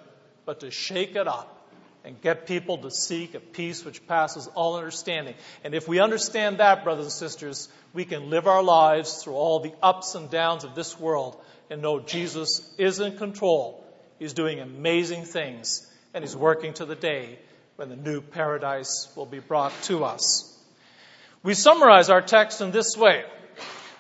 but 0.46 0.61
to 0.61 0.70
shake 0.70 1.16
it 1.16 1.28
up 1.28 1.68
and 2.02 2.18
get 2.22 2.46
people 2.46 2.78
to 2.78 2.90
seek 2.90 3.34
a 3.34 3.40
peace 3.40 3.84
which 3.84 4.04
passes 4.06 4.49
all 4.54 4.76
understanding. 4.76 5.34
And 5.62 5.75
if 5.75 5.87
we 5.87 6.00
understand 6.00 6.61
that, 6.61 6.82
brothers 6.82 7.04
and 7.04 7.12
sisters, 7.12 7.68
we 7.92 8.06
can 8.06 8.30
live 8.30 8.46
our 8.46 8.62
lives 8.62 9.22
through 9.22 9.34
all 9.34 9.61
the 9.61 9.75
ups 9.82 10.14
and 10.14 10.30
downs 10.30 10.64
of 10.64 10.75
this 10.75 10.99
world 10.99 11.38
and 11.68 11.82
know 11.82 12.00
Jesus 12.00 12.75
is 12.78 12.99
in 12.99 13.18
control. 13.18 13.84
He's 14.18 14.32
doing 14.32 14.61
amazing 14.61 15.26
things, 15.26 15.87
and 16.14 16.25
He's 16.25 16.34
working 16.34 16.72
to 16.75 16.87
the 16.87 16.96
day 16.96 17.38
when 17.76 17.90
the 17.90 17.96
new 17.96 18.22
paradise 18.22 19.12
will 19.14 19.26
be 19.26 19.40
brought 19.40 19.75
to 19.82 20.04
us. 20.04 20.58
We 21.42 21.52
summarize 21.52 22.08
our 22.08 22.22
text 22.22 22.62
in 22.62 22.70
this 22.70 22.96
way. 22.96 23.25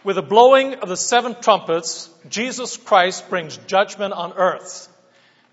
With 0.04 0.16
the 0.16 0.22
blowing 0.22 0.74
of 0.74 0.88
the 0.88 0.96
seven 0.96 1.36
trumpets, 1.40 2.10
Jesus 2.28 2.76
Christ 2.76 3.30
brings 3.30 3.56
judgment 3.56 4.12
on 4.12 4.32
earth. 4.32 4.88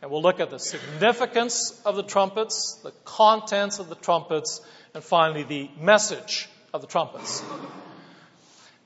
And 0.01 0.09
we'll 0.09 0.23
look 0.23 0.39
at 0.39 0.49
the 0.49 0.57
significance 0.57 1.79
of 1.85 1.95
the 1.95 2.03
trumpets, 2.03 2.79
the 2.83 2.93
contents 3.05 3.77
of 3.77 3.89
the 3.89 3.95
trumpets, 3.95 4.61
and 4.95 5.03
finally 5.03 5.43
the 5.43 5.69
message 5.79 6.49
of 6.73 6.81
the 6.81 6.87
trumpets. 6.87 7.43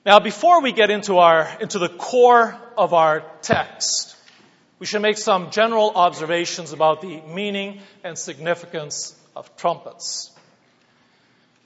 Now, 0.05 0.19
before 0.19 0.61
we 0.61 0.73
get 0.73 0.89
into 0.89 1.19
our, 1.19 1.47
into 1.61 1.79
the 1.79 1.87
core 1.87 2.59
of 2.77 2.93
our 2.93 3.23
text, 3.41 4.17
we 4.79 4.85
should 4.85 5.01
make 5.01 5.17
some 5.17 5.51
general 5.51 5.93
observations 5.95 6.73
about 6.73 7.01
the 7.01 7.21
meaning 7.21 7.79
and 8.03 8.17
significance 8.17 9.15
of 9.33 9.55
trumpets. 9.55 10.29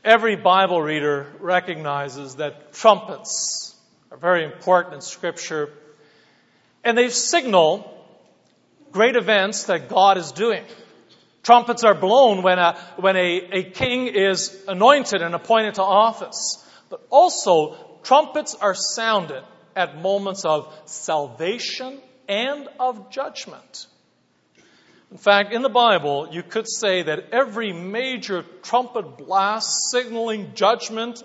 Every 0.04 0.36
Bible 0.36 0.80
reader 0.80 1.34
recognizes 1.40 2.36
that 2.36 2.74
trumpets 2.74 3.67
are 4.12 4.18
very 4.18 4.46
important 4.46 4.96
in 4.96 5.02
Scripture, 5.02 5.70
and 6.84 6.98
they 6.98 7.10
signal 7.10 7.94
great 8.92 9.16
events 9.16 9.66
that 9.66 9.90
God 9.90 10.18
is 10.18 10.32
doing. 10.32 10.64
Trumpets 11.44 11.84
are 11.84 11.96
blown 11.96 12.42
when 12.42 12.60
a, 12.60 12.78
when 12.98 13.16
a, 13.16 13.50
a 13.52 13.64
king 13.64 14.08
is 14.08 14.56
anointed 14.68 15.22
and 15.22 15.36
appointed 15.36 15.76
to 15.76 15.84
office. 15.84 16.64
But 16.90 17.06
also, 17.10 17.76
trumpets 18.04 18.56
are 18.56 18.76
sounded 18.76 19.44
at 19.76 20.02
moments 20.02 20.46
of 20.46 20.74
salvation 20.86 22.00
and 22.28 22.68
of 22.80 23.12
judgment. 23.12 23.88
In 25.12 25.18
fact, 25.18 25.54
in 25.54 25.62
the 25.62 25.70
Bible, 25.70 26.30
you 26.32 26.44
could 26.44 26.68
say 26.70 27.04
that 27.04 27.30
every 27.32 27.72
major 27.72 28.44
trumpet 28.64 29.18
blast 29.18 29.90
signaling 29.92 30.54
judgment 30.54 31.24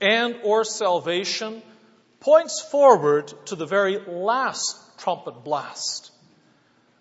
and 0.00 0.36
or 0.42 0.64
salvation 0.64 1.62
points 2.20 2.60
forward 2.60 3.32
to 3.46 3.56
the 3.56 3.66
very 3.66 3.98
last 3.98 4.76
trumpet 4.98 5.42
blast. 5.44 6.12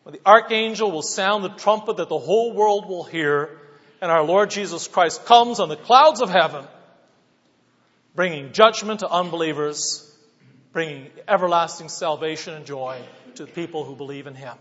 When 0.04 0.14
the 0.14 0.22
archangel 0.26 0.92
will 0.92 1.02
sound 1.02 1.44
the 1.44 1.50
trumpet 1.50 1.98
that 1.98 2.10
the 2.10 2.18
whole 2.18 2.54
world 2.54 2.88
will 2.88 3.04
hear, 3.04 3.60
and 4.02 4.10
our 4.10 4.24
Lord 4.24 4.50
Jesus 4.50 4.88
Christ 4.88 5.26
comes 5.26 5.60
on 5.60 5.70
the 5.70 5.76
clouds 5.76 6.22
of 6.22 6.30
heaven, 6.30 6.66
bringing 8.16 8.54
judgment 8.54 9.02
to 9.02 9.10
unbelievers, 9.10 10.10
bringing 10.72 11.10
everlasting 11.28 11.90
salvation 11.90 12.54
and 12.54 12.66
joy 12.66 13.02
to 13.36 13.46
the 13.46 13.52
people 13.52 13.84
who 13.84 13.96
believe 13.96 14.26
in 14.26 14.36
Him. 14.36 14.56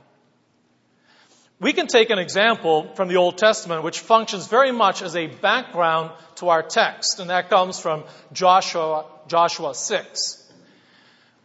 We 1.60 1.72
can 1.72 1.86
take 1.88 2.10
an 2.10 2.18
example 2.18 2.94
from 2.94 3.08
the 3.08 3.16
Old 3.16 3.36
Testament 3.36 3.82
which 3.82 3.98
functions 3.98 4.46
very 4.46 4.70
much 4.70 5.02
as 5.02 5.16
a 5.16 5.26
background 5.26 6.12
to 6.36 6.50
our 6.50 6.62
text, 6.62 7.18
and 7.18 7.30
that 7.30 7.50
comes 7.50 7.80
from 7.80 8.04
Joshua, 8.32 9.06
Joshua 9.26 9.74
6. 9.74 10.37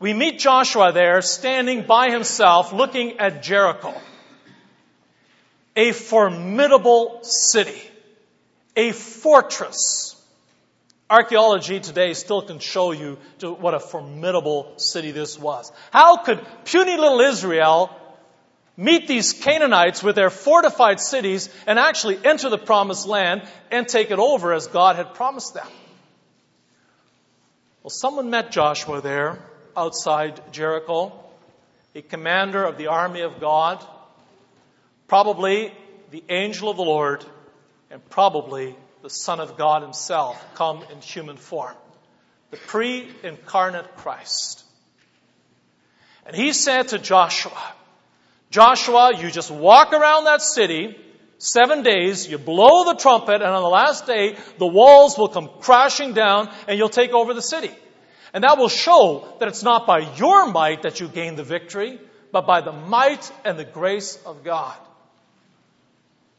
We 0.04 0.14
meet 0.14 0.38
Joshua 0.38 0.92
there 0.92 1.22
standing 1.22 1.84
by 1.84 2.10
himself 2.10 2.74
looking 2.74 3.20
at 3.22 3.42
Jericho. 3.42 3.94
A 5.78 5.94
formidable 5.94 7.20
city. 7.24 7.82
A 8.76 8.92
fortress. 8.92 10.22
Archaeology 11.10 11.80
today 11.80 12.14
still 12.16 12.42
can 12.42 12.60
show 12.60 12.92
you 12.92 13.18
what 13.40 13.76
a 13.76 13.80
formidable 13.80 14.74
city 14.76 15.12
this 15.12 15.40
was. 15.40 15.72
How 15.92 16.18
could 16.18 16.46
puny 16.66 16.98
little 16.98 17.22
Israel 17.22 17.90
meet 18.76 19.08
these 19.08 19.32
Canaanites 19.32 20.04
with 20.04 20.18
their 20.18 20.30
fortified 20.30 21.00
cities 21.00 21.48
and 21.66 21.80
actually 21.80 22.20
enter 22.26 22.50
the 22.50 22.58
promised 22.58 23.08
land 23.08 23.42
and 23.72 23.88
take 23.88 24.12
it 24.12 24.20
over 24.20 24.52
as 24.52 24.68
God 24.68 24.98
had 24.98 25.14
promised 25.14 25.54
them. 25.54 25.68
Well, 27.84 27.90
someone 27.90 28.30
met 28.30 28.52
Joshua 28.52 29.00
there 29.00 29.40
outside 29.76 30.42
Jericho, 30.52 31.12
a 31.96 32.02
commander 32.02 32.64
of 32.64 32.78
the 32.78 32.88
army 32.88 33.22
of 33.22 33.40
God, 33.40 33.86
probably 35.08 35.74
the 36.12 36.24
angel 36.30 36.70
of 36.70 36.78
the 36.78 36.84
Lord, 36.84 37.24
and 37.92 38.08
probably 38.10 38.76
the 39.02 39.10
Son 39.10 39.40
of 39.40 39.58
God 39.58 39.84
himself 39.84 40.44
come 40.56 40.84
in 40.92 41.02
human 41.02 41.38
form, 41.38 41.76
the 42.52 42.58
pre 42.58 43.08
incarnate 43.24 43.98
Christ. 43.98 44.64
And 46.26 46.36
he 46.36 46.54
said 46.54 46.90
to 46.90 47.00
Joshua, 47.00 47.74
Joshua, 48.50 49.12
you 49.20 49.30
just 49.30 49.52
walk 49.52 49.94
around 49.94 50.26
that 50.26 50.42
city 50.42 50.96
seven 51.38 51.84
days, 51.84 52.28
you 52.28 52.38
blow 52.38 52.86
the 52.86 52.96
trumpet, 52.96 53.36
and 53.36 53.44
on 53.44 53.62
the 53.62 53.70
last 53.70 54.08
day, 54.08 54.38
the 54.58 54.66
walls 54.66 55.18
will 55.18 55.28
come 55.28 55.50
crashing 55.60 56.14
down 56.14 56.50
and 56.68 56.78
you'll 56.78 56.90
take 56.90 57.12
over 57.12 57.34
the 57.34 57.42
city. 57.42 57.72
And 58.34 58.44
that 58.44 58.58
will 58.58 58.70
show 58.70 59.36
that 59.40 59.48
it's 59.48 59.64
not 59.64 59.86
by 59.86 60.00
your 60.16 60.52
might 60.52 60.84
that 60.84 61.00
you 61.00 61.08
gain 61.08 61.36
the 61.36 61.44
victory, 61.44 62.00
but 62.32 62.48
by 62.48 62.62
the 62.62 62.72
might 62.72 63.32
and 63.46 63.60
the 63.60 63.66
grace 63.66 64.18
of 64.26 64.44
God. 64.44 64.76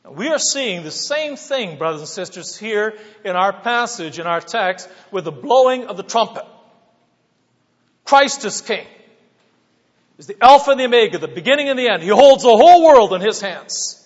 We 0.08 0.28
are 0.28 0.38
seeing 0.38 0.82
the 0.82 0.90
same 0.90 1.36
thing, 1.36 1.78
brothers 1.78 2.00
and 2.00 2.08
sisters, 2.08 2.56
here 2.56 2.98
in 3.24 3.36
our 3.36 3.52
passage, 3.52 4.18
in 4.18 4.26
our 4.26 4.40
text, 4.40 4.88
with 5.10 5.24
the 5.24 5.32
blowing 5.32 5.86
of 5.86 5.96
the 5.96 6.02
trumpet. 6.02 6.44
Christ 8.04 8.44
is 8.44 8.60
King 8.60 8.86
is 10.18 10.26
the 10.26 10.36
Alpha 10.42 10.70
and 10.70 10.80
the 10.80 10.84
Omega, 10.84 11.18
the 11.18 11.28
beginning 11.28 11.68
and 11.68 11.78
the 11.78 11.88
end. 11.88 12.02
He 12.02 12.08
holds 12.08 12.42
the 12.42 12.56
whole 12.56 12.84
world 12.84 13.12
in 13.12 13.20
His 13.20 13.40
hands. 13.40 14.00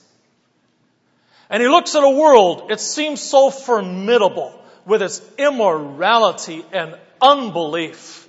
And 1.50 1.62
He 1.62 1.68
looks 1.68 1.95
at 1.95 2.02
a 2.02 2.11
world, 2.11 2.71
it 2.71 2.80
seems 2.80 3.21
so 3.21 3.50
formidable 3.50 4.54
with 4.87 5.02
its 5.02 5.21
immorality 5.37 6.64
and 6.73 6.97
unbelief 7.21 8.29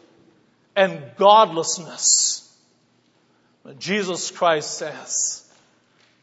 and 0.75 1.01
godlessness. 1.17 2.45
But 3.63 3.79
Jesus 3.79 4.31
Christ 4.31 4.77
says, 4.77 5.45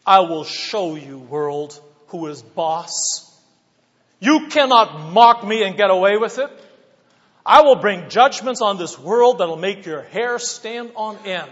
I 0.07 0.21
will 0.21 0.45
show 0.45 0.95
you, 0.95 1.19
world, 1.19 1.81
who 2.09 2.27
is 2.29 2.43
boss. 2.43 3.23
You 4.21 4.49
cannot 4.49 5.13
mock 5.13 5.47
me 5.47 5.63
and 5.63 5.77
get 5.77 5.91
away 5.91 6.17
with 6.17 6.39
it. 6.39 6.51
I 7.45 7.63
will 7.63 7.77
bring 7.77 8.09
judgments 8.09 8.61
on 8.63 8.79
this 8.79 8.99
world 8.99 9.39
that'll 9.39 9.57
make 9.57 9.87
your 9.87 10.03
hair 10.03 10.39
stand 10.39 10.93
on 10.97 11.17
end. 11.27 11.51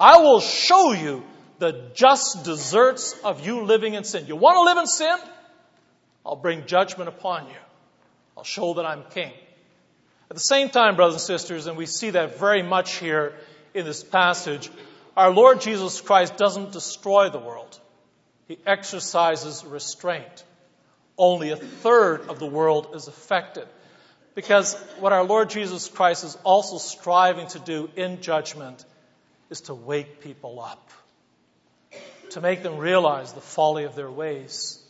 I 0.00 0.18
will 0.18 0.40
show 0.40 0.92
you 0.92 1.24
the 1.58 1.90
just 1.94 2.44
deserts 2.44 3.18
of 3.24 3.44
you 3.44 3.64
living 3.64 3.94
in 3.94 4.04
sin. 4.04 4.26
You 4.26 4.36
want 4.36 4.56
to 4.56 4.62
live 4.62 4.78
in 4.78 4.86
sin? 4.86 5.16
I'll 6.24 6.36
bring 6.36 6.66
judgment 6.66 7.08
upon 7.08 7.48
you. 7.48 7.56
I'll 8.36 8.44
show 8.44 8.74
that 8.74 8.86
I'm 8.86 9.02
king. 9.10 9.32
At 10.30 10.36
the 10.36 10.42
same 10.42 10.68
time, 10.68 10.96
brothers 10.96 11.14
and 11.14 11.22
sisters, 11.22 11.66
and 11.66 11.76
we 11.76 11.86
see 11.86 12.10
that 12.10 12.38
very 12.38 12.62
much 12.62 12.96
here 12.96 13.34
in 13.72 13.86
this 13.86 14.04
passage, 14.04 14.70
our 15.16 15.30
Lord 15.30 15.62
Jesus 15.62 16.00
Christ 16.00 16.36
doesn't 16.36 16.72
destroy 16.72 17.30
the 17.30 17.38
world. 17.38 17.80
He 18.46 18.58
exercises 18.66 19.64
restraint. 19.64 20.44
Only 21.16 21.50
a 21.50 21.56
third 21.56 22.28
of 22.28 22.38
the 22.38 22.46
world 22.46 22.90
is 22.94 23.08
affected. 23.08 23.66
Because 24.34 24.74
what 25.00 25.12
our 25.12 25.24
Lord 25.24 25.50
Jesus 25.50 25.88
Christ 25.88 26.24
is 26.24 26.36
also 26.44 26.78
striving 26.78 27.48
to 27.48 27.58
do 27.58 27.90
in 27.96 28.20
judgment 28.20 28.84
is 29.50 29.62
to 29.62 29.74
wake 29.74 30.20
people 30.20 30.60
up, 30.60 30.90
to 32.30 32.40
make 32.40 32.62
them 32.62 32.76
realize 32.76 33.32
the 33.32 33.40
folly 33.40 33.84
of 33.84 33.96
their 33.96 34.10
ways, 34.10 34.80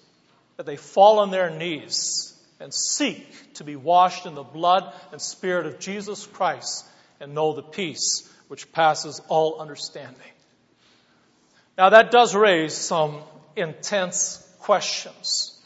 that 0.56 0.66
they 0.66 0.76
fall 0.76 1.20
on 1.20 1.30
their 1.30 1.48
knees 1.48 2.37
and 2.60 2.72
seek 2.72 3.54
to 3.54 3.64
be 3.64 3.76
washed 3.76 4.26
in 4.26 4.34
the 4.34 4.42
blood 4.42 4.92
and 5.12 5.20
spirit 5.20 5.66
of 5.66 5.78
Jesus 5.78 6.26
Christ 6.26 6.84
and 7.20 7.34
know 7.34 7.52
the 7.52 7.62
peace 7.62 8.28
which 8.48 8.72
passes 8.72 9.20
all 9.28 9.60
understanding. 9.60 10.16
Now 11.76 11.90
that 11.90 12.10
does 12.10 12.34
raise 12.34 12.74
some 12.74 13.20
intense 13.56 14.44
questions 14.60 15.58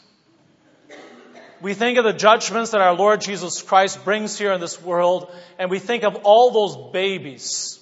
we 1.63 1.73
think 1.73 1.97
of 1.97 2.03
the 2.03 2.11
judgments 2.11 2.71
that 2.71 2.81
our 2.81 2.93
Lord 2.93 3.21
Jesus 3.21 3.61
Christ 3.61 4.03
brings 4.03 4.37
here 4.37 4.51
in 4.51 4.59
this 4.59 4.81
world, 4.81 5.33
and 5.57 5.71
we 5.71 5.79
think 5.79 6.03
of 6.03 6.17
all 6.23 6.51
those 6.51 6.91
babies 6.91 7.79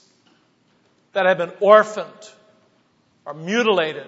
that 1.14 1.26
have 1.26 1.40
been 1.40 1.52
orphaned 1.60 2.30
or 3.26 3.34
mutilated 3.34 4.08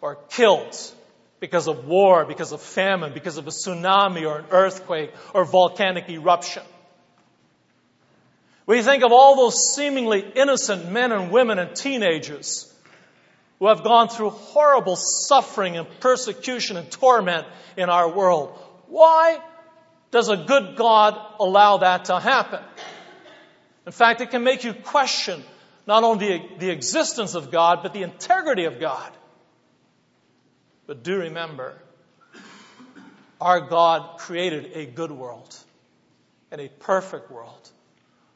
or 0.00 0.14
killed 0.30 0.76
because 1.42 1.66
of 1.66 1.88
war, 1.88 2.24
because 2.24 2.52
of 2.52 2.62
famine, 2.62 3.12
because 3.12 3.36
of 3.36 3.48
a 3.48 3.50
tsunami 3.50 4.24
or 4.24 4.38
an 4.38 4.44
earthquake 4.52 5.12
or 5.34 5.44
volcanic 5.44 6.08
eruption. 6.08 6.62
We 8.64 8.80
think 8.82 9.02
of 9.02 9.10
all 9.10 9.34
those 9.34 9.74
seemingly 9.74 10.20
innocent 10.36 10.88
men 10.88 11.10
and 11.10 11.32
women 11.32 11.58
and 11.58 11.74
teenagers 11.74 12.72
who 13.58 13.66
have 13.66 13.82
gone 13.82 14.08
through 14.08 14.30
horrible 14.30 14.94
suffering 14.94 15.76
and 15.76 15.88
persecution 15.98 16.76
and 16.76 16.88
torment 16.88 17.44
in 17.76 17.90
our 17.90 18.08
world. 18.08 18.56
Why 18.86 19.40
does 20.12 20.28
a 20.28 20.36
good 20.36 20.76
God 20.76 21.18
allow 21.40 21.78
that 21.78 22.04
to 22.04 22.20
happen? 22.20 22.60
In 23.84 23.90
fact, 23.90 24.20
it 24.20 24.30
can 24.30 24.44
make 24.44 24.62
you 24.62 24.74
question 24.74 25.42
not 25.88 26.04
only 26.04 26.48
the, 26.60 26.70
existence 26.70 27.34
of 27.34 27.50
God, 27.50 27.80
but 27.82 27.94
the 27.94 28.04
integrity 28.04 28.66
of 28.66 28.78
God. 28.78 29.10
But 30.86 31.02
do 31.02 31.18
remember, 31.18 31.74
our 33.40 33.60
God 33.60 34.18
created 34.18 34.72
a 34.74 34.86
good 34.86 35.10
world 35.10 35.56
and 36.50 36.60
a 36.60 36.68
perfect 36.68 37.30
world. 37.30 37.68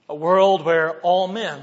A 0.08 0.14
world 0.14 0.64
where 0.64 1.00
all 1.00 1.28
men 1.28 1.62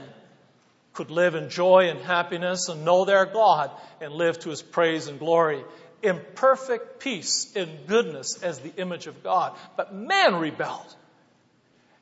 could 0.93 1.09
live 1.09 1.35
in 1.35 1.49
joy 1.49 1.89
and 1.89 1.99
happiness 1.99 2.69
and 2.69 2.85
know 2.85 3.05
their 3.05 3.25
God 3.25 3.71
and 4.01 4.13
live 4.13 4.39
to 4.39 4.49
his 4.49 4.61
praise 4.61 5.07
and 5.07 5.19
glory 5.19 5.63
in 6.03 6.19
perfect 6.35 6.99
peace, 6.99 7.51
in 7.55 7.69
goodness 7.87 8.43
as 8.43 8.59
the 8.59 8.75
image 8.75 9.07
of 9.07 9.23
God. 9.23 9.57
But 9.77 9.95
man 9.95 10.35
rebelled. 10.35 10.95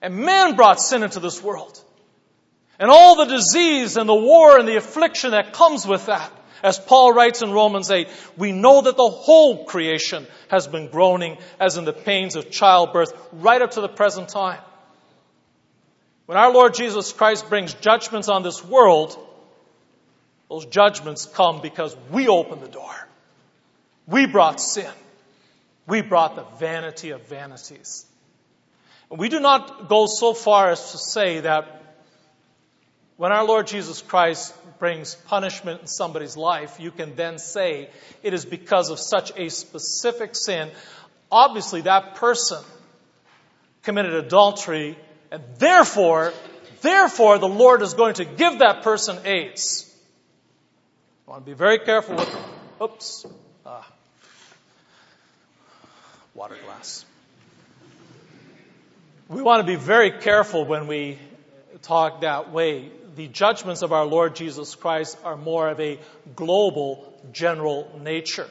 And 0.01 0.17
man 0.17 0.55
brought 0.55 0.81
sin 0.81 1.03
into 1.03 1.19
this 1.19 1.41
world. 1.41 1.79
And 2.79 2.89
all 2.89 3.15
the 3.15 3.25
disease 3.25 3.97
and 3.97 4.09
the 4.09 4.15
war 4.15 4.57
and 4.57 4.67
the 4.67 4.77
affliction 4.77 5.31
that 5.31 5.53
comes 5.53 5.85
with 5.85 6.07
that. 6.07 6.31
As 6.63 6.79
Paul 6.79 7.13
writes 7.13 7.41
in 7.41 7.51
Romans 7.51 7.89
8, 7.89 8.07
we 8.37 8.51
know 8.51 8.81
that 8.81 8.97
the 8.97 9.09
whole 9.09 9.65
creation 9.65 10.27
has 10.49 10.67
been 10.67 10.89
groaning 10.89 11.37
as 11.59 11.77
in 11.77 11.85
the 11.85 11.93
pains 11.93 12.35
of 12.35 12.51
childbirth 12.51 13.13
right 13.33 13.61
up 13.61 13.71
to 13.71 13.81
the 13.81 13.89
present 13.89 14.29
time. 14.29 14.59
When 16.27 16.37
our 16.37 16.53
Lord 16.53 16.75
Jesus 16.75 17.11
Christ 17.11 17.49
brings 17.49 17.73
judgments 17.73 18.29
on 18.29 18.43
this 18.43 18.63
world, 18.63 19.17
those 20.49 20.65
judgments 20.65 21.25
come 21.25 21.61
because 21.61 21.95
we 22.11 22.27
opened 22.27 22.61
the 22.61 22.67
door. 22.67 22.93
We 24.07 24.27
brought 24.27 24.59
sin. 24.59 24.91
We 25.87 26.01
brought 26.01 26.35
the 26.35 26.45
vanity 26.57 27.09
of 27.11 27.27
vanities. 27.27 28.05
And 29.09 29.19
we 29.19 29.29
do 29.29 29.39
not 29.39 29.89
go 29.89 30.05
so 30.05 30.33
far 30.33 30.69
as 30.69 30.91
to 30.91 30.97
say 30.97 31.41
that 31.41 31.80
when 33.21 33.31
our 33.31 33.43
Lord 33.43 33.67
Jesus 33.67 34.01
Christ 34.01 34.51
brings 34.79 35.13
punishment 35.13 35.81
in 35.81 35.85
somebody's 35.85 36.35
life, 36.35 36.79
you 36.79 36.89
can 36.89 37.13
then 37.15 37.37
say 37.37 37.87
it 38.23 38.33
is 38.33 38.45
because 38.45 38.89
of 38.89 38.97
such 38.97 39.31
a 39.37 39.51
specific 39.51 40.35
sin. 40.35 40.71
Obviously, 41.31 41.81
that 41.81 42.15
person 42.15 42.63
committed 43.83 44.15
adultery, 44.15 44.97
and 45.29 45.43
therefore, 45.59 46.33
therefore, 46.81 47.37
the 47.37 47.47
Lord 47.47 47.83
is 47.83 47.93
going 47.93 48.15
to 48.15 48.25
give 48.25 48.57
that 48.57 48.81
person 48.81 49.19
AIDS. 49.23 49.87
I 51.27 51.29
want 51.29 51.45
to 51.45 51.51
be 51.51 51.55
very 51.55 51.77
careful 51.77 52.15
with, 52.15 52.35
oops, 52.81 53.27
ah, 53.67 53.87
water 56.33 56.57
glass. 56.65 57.05
We 59.29 59.43
want 59.43 59.59
to 59.59 59.67
be 59.67 59.75
very 59.75 60.09
careful 60.09 60.65
when 60.65 60.87
we 60.87 61.19
talk 61.83 62.21
that 62.21 62.51
way 62.51 62.89
the 63.15 63.27
judgments 63.27 63.81
of 63.81 63.91
our 63.91 64.05
Lord 64.05 64.35
Jesus 64.35 64.75
Christ 64.75 65.17
are 65.23 65.37
more 65.37 65.69
of 65.69 65.79
a 65.79 65.99
global, 66.35 67.13
general 67.31 67.99
nature. 68.03 68.47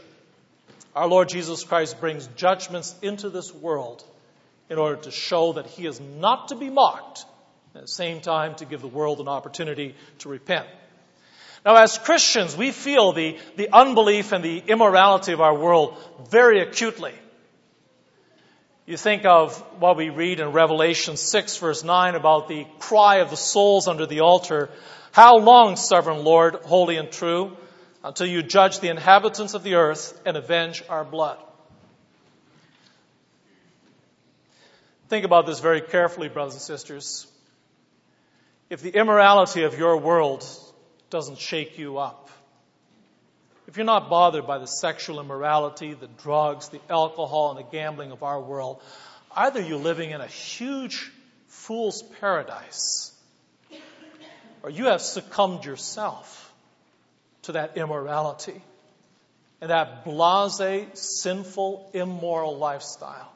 Our 0.94 1.08
Lord 1.08 1.28
Jesus 1.28 1.64
Christ 1.64 2.00
brings 2.00 2.26
judgments 2.36 2.94
into 3.00 3.30
this 3.30 3.54
world 3.54 4.04
in 4.68 4.78
order 4.78 4.96
to 5.02 5.10
show 5.10 5.54
that 5.54 5.66
He 5.66 5.86
is 5.86 6.00
not 6.00 6.48
to 6.48 6.56
be 6.56 6.68
mocked, 6.68 7.24
at 7.74 7.82
the 7.82 7.88
same 7.88 8.20
time 8.20 8.54
to 8.56 8.64
give 8.64 8.80
the 8.80 8.88
world 8.88 9.20
an 9.20 9.28
opportunity 9.28 9.94
to 10.18 10.28
repent. 10.28 10.66
Now, 11.64 11.76
as 11.76 11.98
Christians, 11.98 12.56
we 12.56 12.70
feel 12.72 13.12
the, 13.12 13.38
the 13.56 13.68
unbelief 13.72 14.32
and 14.32 14.42
the 14.42 14.58
immorality 14.58 15.32
of 15.32 15.40
our 15.40 15.56
world 15.56 15.96
very 16.30 16.60
acutely. 16.60 17.14
You 18.86 18.96
think 18.96 19.24
of 19.24 19.58
what 19.78 19.96
we 19.96 20.10
read 20.10 20.40
in 20.40 20.52
Revelation 20.52 21.16
6 21.16 21.56
verse 21.58 21.84
9 21.84 22.14
about 22.14 22.48
the 22.48 22.66
cry 22.78 23.16
of 23.16 23.30
the 23.30 23.36
souls 23.36 23.86
under 23.86 24.06
the 24.06 24.20
altar. 24.20 24.70
How 25.12 25.38
long, 25.38 25.76
sovereign 25.76 26.24
Lord, 26.24 26.54
holy 26.54 26.96
and 26.96 27.10
true, 27.10 27.56
until 28.02 28.26
you 28.26 28.42
judge 28.42 28.80
the 28.80 28.88
inhabitants 28.88 29.54
of 29.54 29.62
the 29.62 29.74
earth 29.74 30.20
and 30.24 30.36
avenge 30.36 30.82
our 30.88 31.04
blood? 31.04 31.38
Think 35.08 35.24
about 35.24 35.44
this 35.44 35.58
very 35.58 35.80
carefully, 35.80 36.28
brothers 36.28 36.54
and 36.54 36.62
sisters. 36.62 37.26
If 38.70 38.80
the 38.80 38.96
immorality 38.96 39.64
of 39.64 39.76
your 39.76 39.96
world 39.96 40.46
doesn't 41.10 41.38
shake 41.38 41.78
you 41.78 41.98
up, 41.98 42.29
if 43.70 43.76
you're 43.76 43.86
not 43.86 44.10
bothered 44.10 44.48
by 44.48 44.58
the 44.58 44.66
sexual 44.66 45.20
immorality, 45.20 45.94
the 45.94 46.08
drugs, 46.08 46.70
the 46.70 46.80
alcohol, 46.90 47.50
and 47.50 47.60
the 47.60 47.70
gambling 47.70 48.10
of 48.10 48.24
our 48.24 48.40
world, 48.40 48.82
either 49.36 49.60
you're 49.60 49.78
living 49.78 50.10
in 50.10 50.20
a 50.20 50.26
huge 50.26 51.08
fool's 51.46 52.02
paradise 52.18 53.12
or 54.64 54.70
you 54.70 54.86
have 54.86 55.00
succumbed 55.00 55.64
yourself 55.64 56.52
to 57.42 57.52
that 57.52 57.76
immorality 57.76 58.60
and 59.60 59.70
that 59.70 60.04
blase, 60.04 60.88
sinful, 60.94 61.90
immoral 61.94 62.58
lifestyle. 62.58 63.32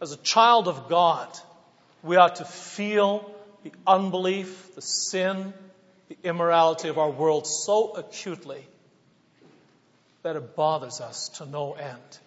As 0.00 0.12
a 0.12 0.16
child 0.16 0.68
of 0.68 0.88
God, 0.88 1.28
we 2.02 2.16
ought 2.16 2.36
to 2.36 2.46
feel 2.46 3.30
the 3.62 3.72
unbelief, 3.86 4.74
the 4.74 4.80
sin, 4.80 5.52
the 6.08 6.16
immorality 6.24 6.88
of 6.88 6.96
our 6.96 7.10
world 7.10 7.46
so 7.46 7.92
acutely 7.92 8.66
that 10.22 10.36
it 10.36 10.54
bothers 10.56 11.00
us 11.00 11.28
to 11.30 11.46
no 11.46 11.72
end. 11.72 12.18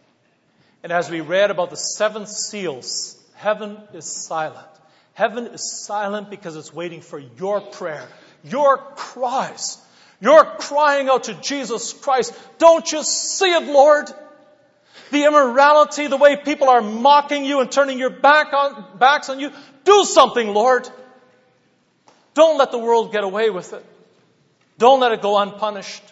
And 0.83 0.91
as 0.91 1.09
we 1.09 1.21
read 1.21 1.51
about 1.51 1.69
the 1.69 1.77
seven 1.77 2.27
seals, 2.27 3.17
heaven 3.35 3.77
is 3.93 4.05
silent. 4.05 4.67
Heaven 5.13 5.47
is 5.47 5.85
silent 5.85 6.29
because 6.29 6.55
it's 6.55 6.73
waiting 6.73 7.01
for 7.01 7.17
your 7.17 7.61
prayer, 7.61 8.07
your 8.43 8.77
cries. 8.95 9.77
You're 10.19 10.45
crying 10.45 11.09
out 11.09 11.25
to 11.25 11.33
Jesus 11.35 11.93
Christ. 11.93 12.33
Don't 12.57 12.89
you 12.91 13.03
see 13.03 13.51
it, 13.51 13.63
Lord? 13.63 14.09
The 15.11 15.25
immorality, 15.25 16.07
the 16.07 16.17
way 16.17 16.35
people 16.35 16.69
are 16.69 16.81
mocking 16.81 17.45
you 17.45 17.61
and 17.61 17.71
turning 17.71 17.99
your 17.99 18.09
back 18.09 18.53
on, 18.53 18.97
backs 18.97 19.29
on 19.29 19.39
you. 19.39 19.51
Do 19.83 20.03
something, 20.03 20.47
Lord. 20.47 20.89
Don't 22.33 22.57
let 22.57 22.71
the 22.71 22.77
world 22.77 23.11
get 23.11 23.23
away 23.23 23.49
with 23.49 23.73
it. 23.73 23.85
Don't 24.77 24.99
let 24.99 25.11
it 25.13 25.21
go 25.21 25.37
unpunished. 25.37 26.03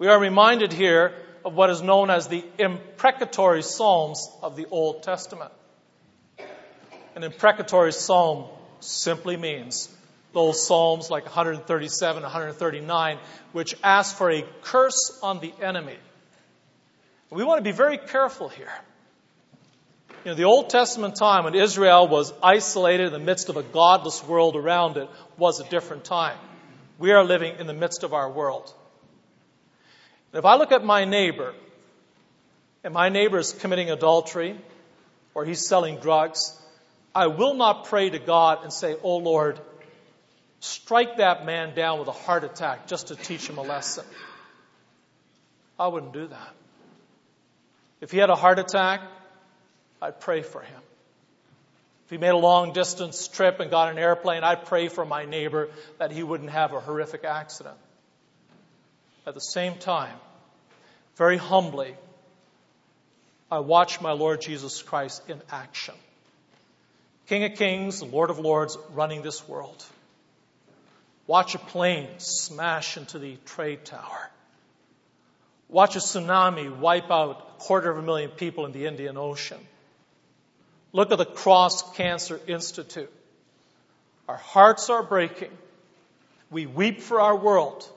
We 0.00 0.06
are 0.06 0.18
reminded 0.18 0.72
here 0.72 1.12
of 1.44 1.52
what 1.52 1.68
is 1.68 1.82
known 1.82 2.08
as 2.08 2.26
the 2.26 2.42
imprecatory 2.58 3.62
Psalms 3.62 4.26
of 4.42 4.56
the 4.56 4.64
Old 4.70 5.02
Testament. 5.02 5.52
An 7.14 7.22
imprecatory 7.22 7.92
psalm 7.92 8.46
simply 8.80 9.36
means 9.36 9.94
those 10.32 10.66
psalms 10.66 11.10
like 11.10 11.24
137, 11.26 12.22
139, 12.22 13.18
which 13.52 13.76
ask 13.84 14.16
for 14.16 14.30
a 14.30 14.42
curse 14.62 15.20
on 15.22 15.40
the 15.40 15.52
enemy. 15.60 15.98
We 17.28 17.44
want 17.44 17.58
to 17.58 17.70
be 17.70 17.76
very 17.76 17.98
careful 17.98 18.48
here. 18.48 18.72
You 20.24 20.30
know, 20.30 20.34
the 20.34 20.44
Old 20.44 20.70
Testament 20.70 21.16
time 21.16 21.44
when 21.44 21.54
Israel 21.54 22.08
was 22.08 22.32
isolated 22.42 23.08
in 23.08 23.12
the 23.12 23.18
midst 23.18 23.50
of 23.50 23.58
a 23.58 23.62
godless 23.62 24.24
world 24.24 24.56
around 24.56 24.96
it 24.96 25.10
was 25.36 25.60
a 25.60 25.68
different 25.68 26.04
time. 26.04 26.38
We 26.98 27.12
are 27.12 27.22
living 27.22 27.56
in 27.58 27.66
the 27.66 27.74
midst 27.74 28.02
of 28.02 28.14
our 28.14 28.30
world. 28.30 28.74
If 30.32 30.44
I 30.44 30.56
look 30.56 30.72
at 30.72 30.84
my 30.84 31.04
neighbor, 31.04 31.54
and 32.84 32.94
my 32.94 33.08
neighbor 33.08 33.38
is 33.38 33.52
committing 33.52 33.90
adultery, 33.90 34.58
or 35.34 35.44
he's 35.44 35.66
selling 35.66 35.98
drugs, 35.98 36.56
I 37.14 37.26
will 37.26 37.54
not 37.54 37.86
pray 37.86 38.10
to 38.10 38.18
God 38.18 38.62
and 38.62 38.72
say, 38.72 38.96
Oh 39.02 39.16
Lord, 39.16 39.60
strike 40.60 41.16
that 41.16 41.44
man 41.44 41.74
down 41.74 41.98
with 41.98 42.08
a 42.08 42.12
heart 42.12 42.44
attack 42.44 42.86
just 42.86 43.08
to 43.08 43.16
teach 43.16 43.48
him 43.48 43.58
a 43.58 43.62
lesson. 43.62 44.04
I 45.78 45.88
wouldn't 45.88 46.12
do 46.12 46.26
that. 46.26 46.54
If 48.00 48.12
he 48.12 48.18
had 48.18 48.30
a 48.30 48.36
heart 48.36 48.58
attack, 48.58 49.00
I'd 50.00 50.20
pray 50.20 50.42
for 50.42 50.60
him. 50.60 50.80
If 52.04 52.10
he 52.10 52.18
made 52.18 52.30
a 52.30 52.36
long 52.36 52.72
distance 52.72 53.28
trip 53.28 53.60
and 53.60 53.70
got 53.70 53.90
an 53.90 53.98
airplane, 53.98 54.42
I'd 54.42 54.64
pray 54.64 54.88
for 54.88 55.04
my 55.04 55.24
neighbor 55.24 55.68
that 55.98 56.10
he 56.10 56.22
wouldn't 56.22 56.50
have 56.50 56.72
a 56.72 56.80
horrific 56.80 57.24
accident. 57.24 57.76
At 59.26 59.34
the 59.34 59.40
same 59.40 59.76
time, 59.76 60.16
very 61.16 61.36
humbly, 61.36 61.94
I 63.50 63.58
watch 63.58 64.00
my 64.00 64.12
Lord 64.12 64.40
Jesus 64.40 64.80
Christ 64.82 65.28
in 65.28 65.40
action. 65.50 65.94
King 67.26 67.44
of 67.44 67.54
Kings 67.54 68.02
Lord 68.02 68.30
of 68.30 68.38
Lords 68.38 68.76
running 68.92 69.22
this 69.22 69.46
world. 69.46 69.84
Watch 71.26 71.54
a 71.54 71.58
plane 71.58 72.08
smash 72.18 72.96
into 72.96 73.18
the 73.18 73.36
trade 73.44 73.84
tower. 73.84 74.30
Watch 75.68 75.94
a 75.94 76.00
tsunami 76.00 76.76
wipe 76.76 77.10
out 77.10 77.30
a 77.30 77.60
quarter 77.60 77.90
of 77.90 77.98
a 77.98 78.02
million 78.02 78.30
people 78.30 78.66
in 78.66 78.72
the 78.72 78.86
Indian 78.86 79.16
Ocean. 79.16 79.60
Look 80.92 81.12
at 81.12 81.18
the 81.18 81.24
Cross 81.24 81.94
Cancer 81.94 82.40
Institute. 82.48 83.12
Our 84.28 84.38
hearts 84.38 84.90
are 84.90 85.04
breaking. 85.04 85.56
We 86.50 86.66
weep 86.66 87.00
for 87.00 87.20
our 87.20 87.36
world. 87.36 87.88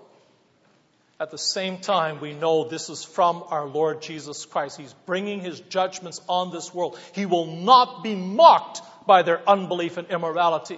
At 1.23 1.31
the 1.31 1.37
same 1.37 1.77
time, 1.77 2.19
we 2.19 2.33
know 2.33 2.67
this 2.67 2.89
is 2.89 3.05
from 3.05 3.45
our 3.47 3.65
Lord 3.65 4.01
Jesus 4.01 4.45
Christ. 4.45 4.77
He's 4.77 4.91
bringing 5.05 5.39
his 5.39 5.61
judgments 5.61 6.19
on 6.27 6.51
this 6.51 6.73
world. 6.73 6.99
He 7.13 7.25
will 7.25 7.45
not 7.45 8.03
be 8.03 8.13
mocked 8.13 8.81
by 9.07 9.21
their 9.21 9.39
unbelief 9.47 9.95
and 9.95 10.09
immorality. 10.09 10.77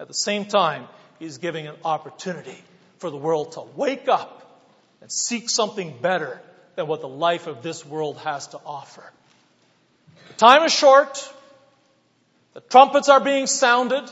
At 0.00 0.08
the 0.08 0.14
same 0.14 0.46
time, 0.46 0.88
he's 1.20 1.38
giving 1.38 1.68
an 1.68 1.76
opportunity 1.84 2.60
for 2.98 3.08
the 3.08 3.16
world 3.16 3.52
to 3.52 3.62
wake 3.76 4.08
up 4.08 4.66
and 5.00 5.12
seek 5.12 5.48
something 5.48 5.96
better 6.02 6.40
than 6.74 6.88
what 6.88 7.00
the 7.00 7.06
life 7.06 7.46
of 7.46 7.62
this 7.62 7.86
world 7.86 8.18
has 8.24 8.48
to 8.48 8.58
offer. 8.66 9.04
The 10.26 10.34
time 10.34 10.64
is 10.64 10.72
short. 10.72 11.32
The 12.54 12.62
trumpets 12.62 13.08
are 13.08 13.20
being 13.20 13.46
sounded. 13.46 14.10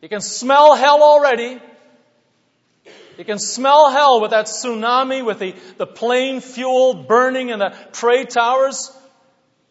You 0.00 0.08
can 0.08 0.20
smell 0.20 0.76
hell 0.76 1.02
already. 1.02 1.60
You 3.18 3.24
can 3.24 3.38
smell 3.38 3.90
hell 3.90 4.20
with 4.20 4.30
that 4.30 4.46
tsunami, 4.46 5.24
with 5.24 5.38
the, 5.38 5.54
the 5.78 5.86
plane 5.86 6.40
fuel 6.40 6.94
burning 6.94 7.50
in 7.50 7.58
the 7.58 7.74
trade 7.92 8.30
towers. 8.30 8.90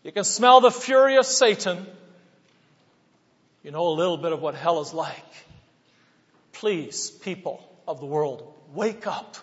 You 0.03 0.11
can 0.11 0.23
smell 0.23 0.61
the 0.61 0.71
fury 0.71 1.17
of 1.17 1.25
Satan. 1.25 1.85
You 3.63 3.71
know 3.71 3.87
a 3.87 3.95
little 3.95 4.17
bit 4.17 4.31
of 4.31 4.41
what 4.41 4.55
hell 4.55 4.81
is 4.81 4.93
like. 4.93 5.15
Please, 6.53 7.09
people 7.09 7.63
of 7.87 7.99
the 7.99 8.05
world, 8.05 8.51
Wake 8.73 9.05
up 9.05 9.35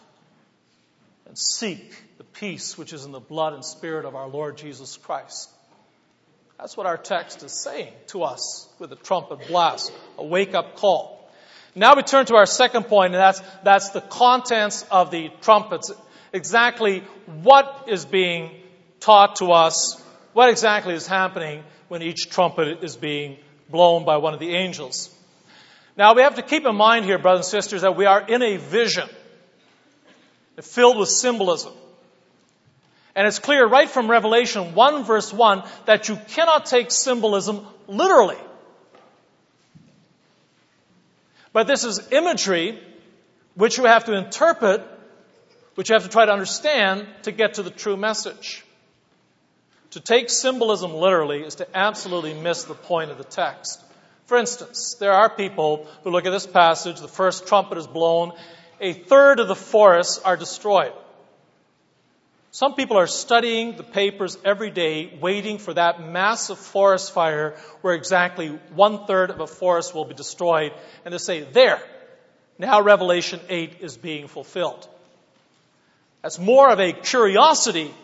and 1.27 1.37
seek 1.37 1.95
the 2.17 2.25
peace 2.25 2.79
which 2.79 2.95
is 2.95 3.05
in 3.05 3.13
the 3.13 3.21
blood 3.21 3.53
and 3.53 3.63
spirit 3.63 4.07
of 4.07 4.15
our 4.15 4.27
Lord 4.27 4.57
Jesus 4.57 4.97
Christ. 4.97 5.51
That's 6.59 6.77
what 6.77 6.87
our 6.87 6.97
text 6.97 7.43
is 7.43 7.53
saying 7.53 7.93
to 8.09 8.23
us 8.23 8.67
with 8.79 8.91
a 8.91 8.97
trumpet 8.97 9.47
blast, 9.47 9.93
a 10.17 10.25
wake 10.25 10.55
up 10.55 10.77
call. 10.77 11.18
Now 11.79 11.95
we 11.95 12.03
turn 12.03 12.27
to 12.27 12.35
our 12.35 12.47
second 12.47 12.85
point, 12.85 13.15
and 13.15 13.21
that's, 13.21 13.41
that's 13.63 13.91
the 13.91 14.01
contents 14.01 14.85
of 14.91 15.13
the 15.13 15.31
trumpets. 15.41 15.93
Exactly 16.33 17.05
what 17.43 17.85
is 17.87 18.05
being 18.05 18.51
taught 18.99 19.37
to 19.37 19.53
us, 19.53 20.03
what 20.33 20.51
exactly 20.51 20.95
is 20.95 21.07
happening 21.07 21.63
when 21.87 22.03
each 22.03 22.31
trumpet 22.31 22.83
is 22.83 22.97
being 22.97 23.37
blown 23.71 24.05
by 24.05 24.17
one 24.17 24.35
of 24.35 24.41
the 24.41 24.57
angels. 24.57 25.15
Now 25.97 26.15
we 26.15 26.23
have 26.23 26.35
to 26.35 26.43
keep 26.43 26.67
in 26.67 26.75
mind 26.75 27.05
here, 27.05 27.19
brothers 27.19 27.47
and 27.47 27.63
sisters, 27.63 27.83
that 27.83 27.97
we 27.97 28.07
are 28.07 28.21
in 28.21 28.43
a 28.43 28.57
vision 28.57 29.09
filled 30.61 30.99
with 30.99 31.09
symbolism. 31.09 31.73
And 33.15 33.27
it's 33.27 33.39
clear 33.39 33.67
right 33.67 33.89
from 33.89 34.11
Revelation 34.11 34.75
1 34.75 35.05
verse 35.05 35.33
1 35.33 35.63
that 35.87 36.09
you 36.09 36.17
cannot 36.29 36.67
take 36.67 36.91
symbolism 36.91 37.65
literally. 37.87 38.37
But 41.53 41.67
this 41.67 41.85
is 41.85 42.13
imagery 42.13 42.79
which 43.55 43.79
you 43.79 43.85
have 43.85 44.05
to 44.05 44.15
interpret, 44.15 44.83
which 45.75 45.89
you 45.89 45.95
have 45.95 46.05
to 46.05 46.09
try 46.09 46.27
to 46.27 46.33
understand 46.33 47.07
to 47.23 47.33
get 47.33 47.55
to 47.55 47.63
the 47.63 47.71
true 47.71 47.97
message. 47.97 48.65
To 49.93 50.01
take 50.01 50.29
symbolism 50.29 50.93
literally 50.93 51.43
is 51.43 51.57
to 51.57 51.77
absolutely 51.77 52.35
miss 52.35 52.65
the 52.65 52.75
point 52.75 53.11
of 53.11 53.19
the 53.19 53.25
text. 53.25 53.83
For 54.27 54.37
instance, 54.37 54.97
there 55.01 55.13
are 55.13 55.31
people 55.31 55.87
who 56.05 56.11
look 56.11 56.27
at 56.27 56.31
this 56.31 56.47
passage, 56.47 57.01
the 57.01 57.09
first 57.09 57.47
trumpet 57.47 57.79
is 57.79 57.87
blown, 57.87 58.33
a 58.81 58.93
third 58.93 59.41
of 59.41 59.49
the 59.49 59.57
forests 59.57 60.19
are 60.19 60.37
destroyed. 60.37 60.93
Some 62.51 62.75
people 62.75 62.97
are 62.97 63.07
studying 63.07 63.77
the 63.77 63.83
papers 63.83 64.39
every 64.45 64.71
day, 64.71 65.19
waiting 65.21 65.59
for 65.59 65.75
that 65.75 66.01
massive 66.01 66.59
forest 66.59 67.13
fire 67.13 67.57
where 67.83 67.95
exactly 67.95 68.49
one 68.75 69.07
third 69.07 69.31
of 69.31 69.41
a 69.41 69.47
forest 69.47 69.95
will 69.95 70.07
be 70.07 70.15
destroyed, 70.15 70.73
and 71.05 71.13
they 71.13 71.19
say, 71.19 71.43
there, 71.43 71.81
now 72.59 72.81
Revelation 72.81 73.41
8 73.49 73.77
is 73.81 73.97
being 73.97 74.29
fulfilled. 74.29 74.89
That's 76.23 76.39
more 76.39 76.71
of 76.71 76.81
a 76.81 76.93
curiosity 76.93 77.95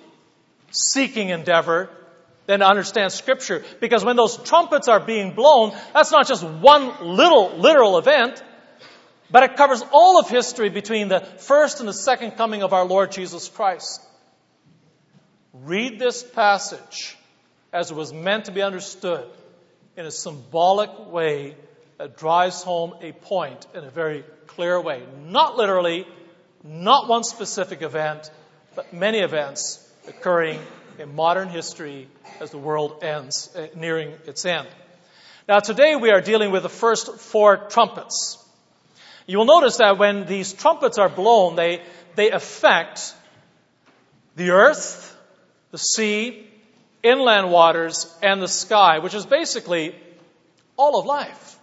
seeking 0.70 1.30
endeavor 1.30 1.88
than 2.46 2.60
to 2.60 2.66
understand 2.66 3.12
scripture. 3.12 3.64
Because 3.80 4.04
when 4.04 4.16
those 4.16 4.36
trumpets 4.36 4.88
are 4.88 5.00
being 5.00 5.34
blown, 5.34 5.74
that's 5.94 6.12
not 6.12 6.28
just 6.28 6.44
one 6.44 6.92
little 7.16 7.56
literal 7.56 7.98
event, 7.98 8.42
but 9.30 9.42
it 9.42 9.56
covers 9.56 9.82
all 9.90 10.20
of 10.20 10.28
history 10.28 10.68
between 10.68 11.08
the 11.08 11.20
first 11.20 11.80
and 11.80 11.88
the 11.88 11.94
second 11.94 12.32
coming 12.32 12.62
of 12.62 12.72
our 12.72 12.84
Lord 12.84 13.10
Jesus 13.10 13.48
Christ. 13.48 14.02
Read 15.62 16.00
this 16.00 16.22
passage 16.24 17.16
as 17.72 17.92
it 17.92 17.94
was 17.94 18.12
meant 18.12 18.46
to 18.46 18.52
be 18.52 18.60
understood 18.60 19.24
in 19.96 20.04
a 20.04 20.10
symbolic 20.10 21.12
way 21.12 21.54
that 21.98 22.16
drives 22.16 22.64
home 22.64 22.94
a 23.00 23.12
point 23.12 23.64
in 23.72 23.84
a 23.84 23.90
very 23.90 24.24
clear 24.48 24.80
way. 24.80 25.02
Not 25.26 25.56
literally, 25.56 26.06
not 26.64 27.08
one 27.08 27.22
specific 27.22 27.82
event, 27.82 28.30
but 28.74 28.92
many 28.92 29.20
events 29.20 29.80
occurring 30.08 30.58
in 30.98 31.14
modern 31.14 31.48
history 31.48 32.08
as 32.40 32.50
the 32.50 32.58
world 32.58 33.04
ends, 33.04 33.54
uh, 33.54 33.68
nearing 33.76 34.12
its 34.26 34.44
end. 34.44 34.66
Now 35.48 35.60
today 35.60 35.94
we 35.94 36.10
are 36.10 36.20
dealing 36.20 36.50
with 36.50 36.64
the 36.64 36.68
first 36.68 37.20
four 37.20 37.56
trumpets. 37.56 38.38
You 39.26 39.38
will 39.38 39.44
notice 39.44 39.76
that 39.76 39.98
when 39.98 40.26
these 40.26 40.52
trumpets 40.52 40.98
are 40.98 41.08
blown, 41.08 41.56
they, 41.56 41.82
they 42.16 42.30
affect 42.30 43.14
the 44.36 44.50
earth, 44.50 45.13
the 45.74 45.78
sea, 45.78 46.46
inland 47.02 47.50
waters, 47.50 48.06
and 48.22 48.40
the 48.40 48.46
sky, 48.46 49.00
which 49.00 49.12
is 49.12 49.26
basically 49.26 49.92
all 50.76 51.00
of 51.00 51.04
life. 51.04 51.58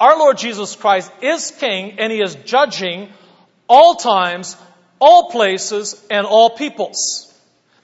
Our 0.00 0.18
Lord 0.18 0.36
Jesus 0.36 0.74
Christ 0.74 1.12
is 1.22 1.52
King 1.52 2.00
and 2.00 2.12
He 2.12 2.20
is 2.20 2.34
judging 2.34 3.08
all 3.68 3.94
times, 3.94 4.56
all 4.98 5.30
places, 5.30 6.04
and 6.10 6.26
all 6.26 6.50
peoples. 6.50 7.32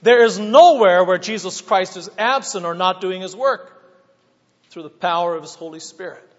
There 0.01 0.25
is 0.25 0.37
nowhere 0.37 1.05
where 1.05 1.17
Jesus 1.17 1.61
Christ 1.61 1.95
is 1.95 2.09
absent 2.17 2.65
or 2.65 2.73
not 2.73 2.99
doing 2.99 3.21
His 3.21 3.37
work 3.37 3.81
through 4.69 4.83
the 4.83 4.89
power 4.89 5.33
of 5.33 5.43
His 5.43 5.55
Holy 5.55 5.79
Spirit. 5.79 6.29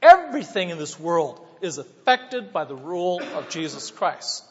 Everything 0.00 0.70
in 0.70 0.78
this 0.78 0.98
world 0.98 1.46
is 1.60 1.76
affected 1.76 2.54
by 2.54 2.64
the 2.64 2.74
rule 2.74 3.20
of 3.34 3.50
Jesus 3.50 3.90
Christ. 3.90 4.44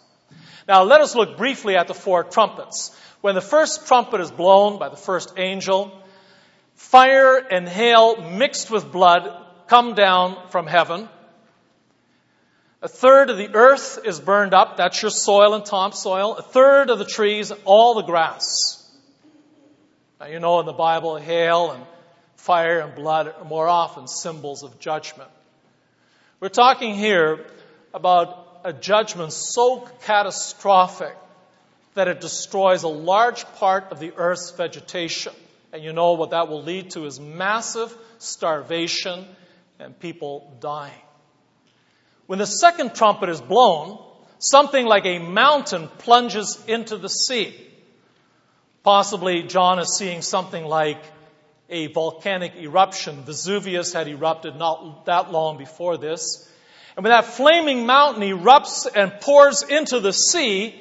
Now 0.67 0.83
let 0.83 1.01
us 1.01 1.15
look 1.15 1.37
briefly 1.37 1.75
at 1.75 1.87
the 1.87 1.93
four 1.93 2.23
trumpets. 2.23 2.95
When 3.21 3.35
the 3.35 3.41
first 3.41 3.87
trumpet 3.87 4.21
is 4.21 4.31
blown 4.31 4.79
by 4.79 4.89
the 4.89 4.97
first 4.97 5.33
angel, 5.37 5.91
fire 6.75 7.37
and 7.37 7.67
hail 7.67 8.21
mixed 8.31 8.69
with 8.69 8.91
blood 8.91 9.29
come 9.67 9.95
down 9.95 10.37
from 10.49 10.67
heaven. 10.67 11.09
A 12.81 12.87
third 12.87 13.29
of 13.31 13.37
the 13.37 13.55
earth 13.55 13.99
is 14.05 14.19
burned 14.19 14.53
up. 14.53 14.77
That's 14.77 15.01
your 15.01 15.09
soil 15.09 15.55
and 15.55 15.65
topsoil. 15.65 16.35
A 16.35 16.43
third 16.43 16.91
of 16.91 16.99
the 16.99 17.05
trees, 17.05 17.51
all 17.63 17.95
the 17.95 18.03
grass. 18.03 18.81
Now, 20.19 20.27
you 20.27 20.39
know 20.39 20.59
in 20.59 20.65
the 20.65 20.73
Bible, 20.73 21.17
hail 21.17 21.71
and 21.71 21.83
fire 22.35 22.79
and 22.79 22.93
blood 22.93 23.33
are 23.39 23.45
more 23.45 23.67
often 23.67 24.07
symbols 24.07 24.61
of 24.63 24.79
judgment. 24.79 25.29
We're 26.39 26.49
talking 26.49 26.93
here 26.93 27.45
about 27.93 28.44
a 28.65 28.73
judgment 28.73 29.31
so 29.31 29.87
catastrophic 30.01 31.15
that 31.93 32.07
it 32.07 32.19
destroys 32.19 32.81
a 32.81 32.87
large 32.87 33.45
part 33.55 33.91
of 33.91 33.99
the 33.99 34.11
earth's 34.17 34.49
vegetation. 34.51 35.33
And 35.71 35.83
you 35.83 35.93
know 35.93 36.13
what 36.13 36.31
that 36.31 36.49
will 36.49 36.63
lead 36.63 36.89
to 36.91 37.05
is 37.05 37.19
massive 37.19 37.95
starvation 38.17 39.25
and 39.79 39.97
people 39.99 40.57
dying. 40.59 40.91
When 42.25 42.39
the 42.39 42.47
second 42.47 42.95
trumpet 42.95 43.29
is 43.29 43.39
blown, 43.39 43.99
something 44.39 44.85
like 44.85 45.05
a 45.05 45.19
mountain 45.19 45.87
plunges 45.99 46.61
into 46.67 46.97
the 46.97 47.07
sea. 47.07 47.55
Possibly 48.81 49.43
John 49.43 49.77
is 49.77 49.95
seeing 49.95 50.23
something 50.23 50.65
like 50.65 51.03
a 51.69 51.85
volcanic 51.87 52.55
eruption. 52.55 53.23
Vesuvius 53.25 53.93
had 53.93 54.07
erupted 54.07 54.55
not 54.55 55.05
that 55.05 55.31
long 55.31 55.59
before 55.59 55.97
this. 55.97 56.49
And 56.95 57.03
when 57.03 57.11
that 57.11 57.25
flaming 57.25 57.85
mountain 57.85 58.23
erupts 58.23 58.87
and 58.93 59.19
pours 59.19 59.63
into 59.63 59.99
the 59.99 60.13
sea, 60.13 60.73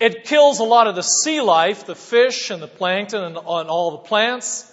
it 0.00 0.24
kills 0.24 0.58
a 0.58 0.64
lot 0.64 0.88
of 0.88 0.96
the 0.96 1.02
sea 1.02 1.40
life, 1.40 1.86
the 1.86 1.94
fish 1.94 2.50
and 2.50 2.60
the 2.60 2.66
plankton 2.66 3.22
and, 3.22 3.36
and 3.36 3.68
all 3.68 3.92
the 3.92 3.98
plants, 3.98 4.70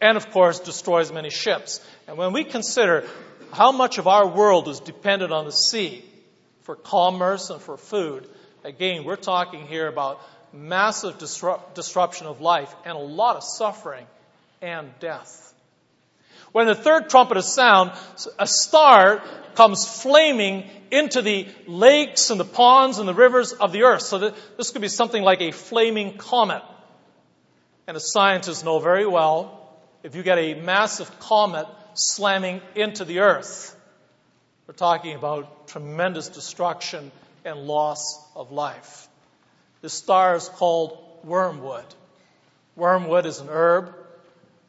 and 0.00 0.16
of 0.16 0.30
course 0.30 0.60
destroys 0.60 1.12
many 1.12 1.28
ships. 1.28 1.84
And 2.06 2.16
when 2.16 2.32
we 2.32 2.44
consider 2.44 3.06
how 3.52 3.72
much 3.72 3.98
of 3.98 4.06
our 4.06 4.26
world 4.26 4.68
is 4.68 4.80
dependent 4.80 5.32
on 5.32 5.44
the 5.44 5.52
sea 5.52 6.04
for 6.62 6.74
commerce 6.74 7.50
and 7.50 7.60
for 7.60 7.76
food, 7.76 8.26
again, 8.64 9.04
we're 9.04 9.16
talking 9.16 9.66
here 9.66 9.88
about 9.88 10.20
massive 10.52 11.18
disrupt, 11.18 11.74
disruption 11.74 12.26
of 12.26 12.40
life 12.40 12.74
and 12.86 12.96
a 12.96 13.00
lot 13.00 13.36
of 13.36 13.44
suffering 13.44 14.06
and 14.62 14.90
death. 15.00 15.47
When 16.52 16.66
the 16.66 16.74
third 16.74 17.10
trumpet 17.10 17.36
is 17.36 17.46
sound, 17.46 17.92
a 18.38 18.46
star 18.46 19.22
comes 19.54 19.86
flaming 19.86 20.68
into 20.90 21.20
the 21.20 21.48
lakes 21.66 22.30
and 22.30 22.40
the 22.40 22.44
ponds 22.44 22.98
and 22.98 23.08
the 23.08 23.14
rivers 23.14 23.52
of 23.52 23.72
the 23.72 23.82
earth. 23.82 24.02
So 24.02 24.32
this 24.56 24.70
could 24.70 24.82
be 24.82 24.88
something 24.88 25.22
like 25.22 25.40
a 25.40 25.52
flaming 25.52 26.16
comet. 26.16 26.62
And 27.86 27.96
the 27.96 28.00
scientists 28.00 28.64
know 28.64 28.78
very 28.78 29.06
well 29.06 29.58
if 30.02 30.14
you 30.14 30.22
get 30.22 30.38
a 30.38 30.54
massive 30.54 31.18
comet 31.18 31.66
slamming 31.94 32.60
into 32.74 33.04
the 33.04 33.20
earth, 33.20 33.74
we're 34.66 34.74
talking 34.74 35.16
about 35.16 35.68
tremendous 35.68 36.28
destruction 36.28 37.10
and 37.44 37.66
loss 37.66 38.22
of 38.36 38.52
life. 38.52 39.08
This 39.82 39.94
star 39.94 40.36
is 40.36 40.48
called 40.48 40.98
wormwood. 41.24 41.84
Wormwood 42.76 43.26
is 43.26 43.40
an 43.40 43.48
herb 43.50 43.94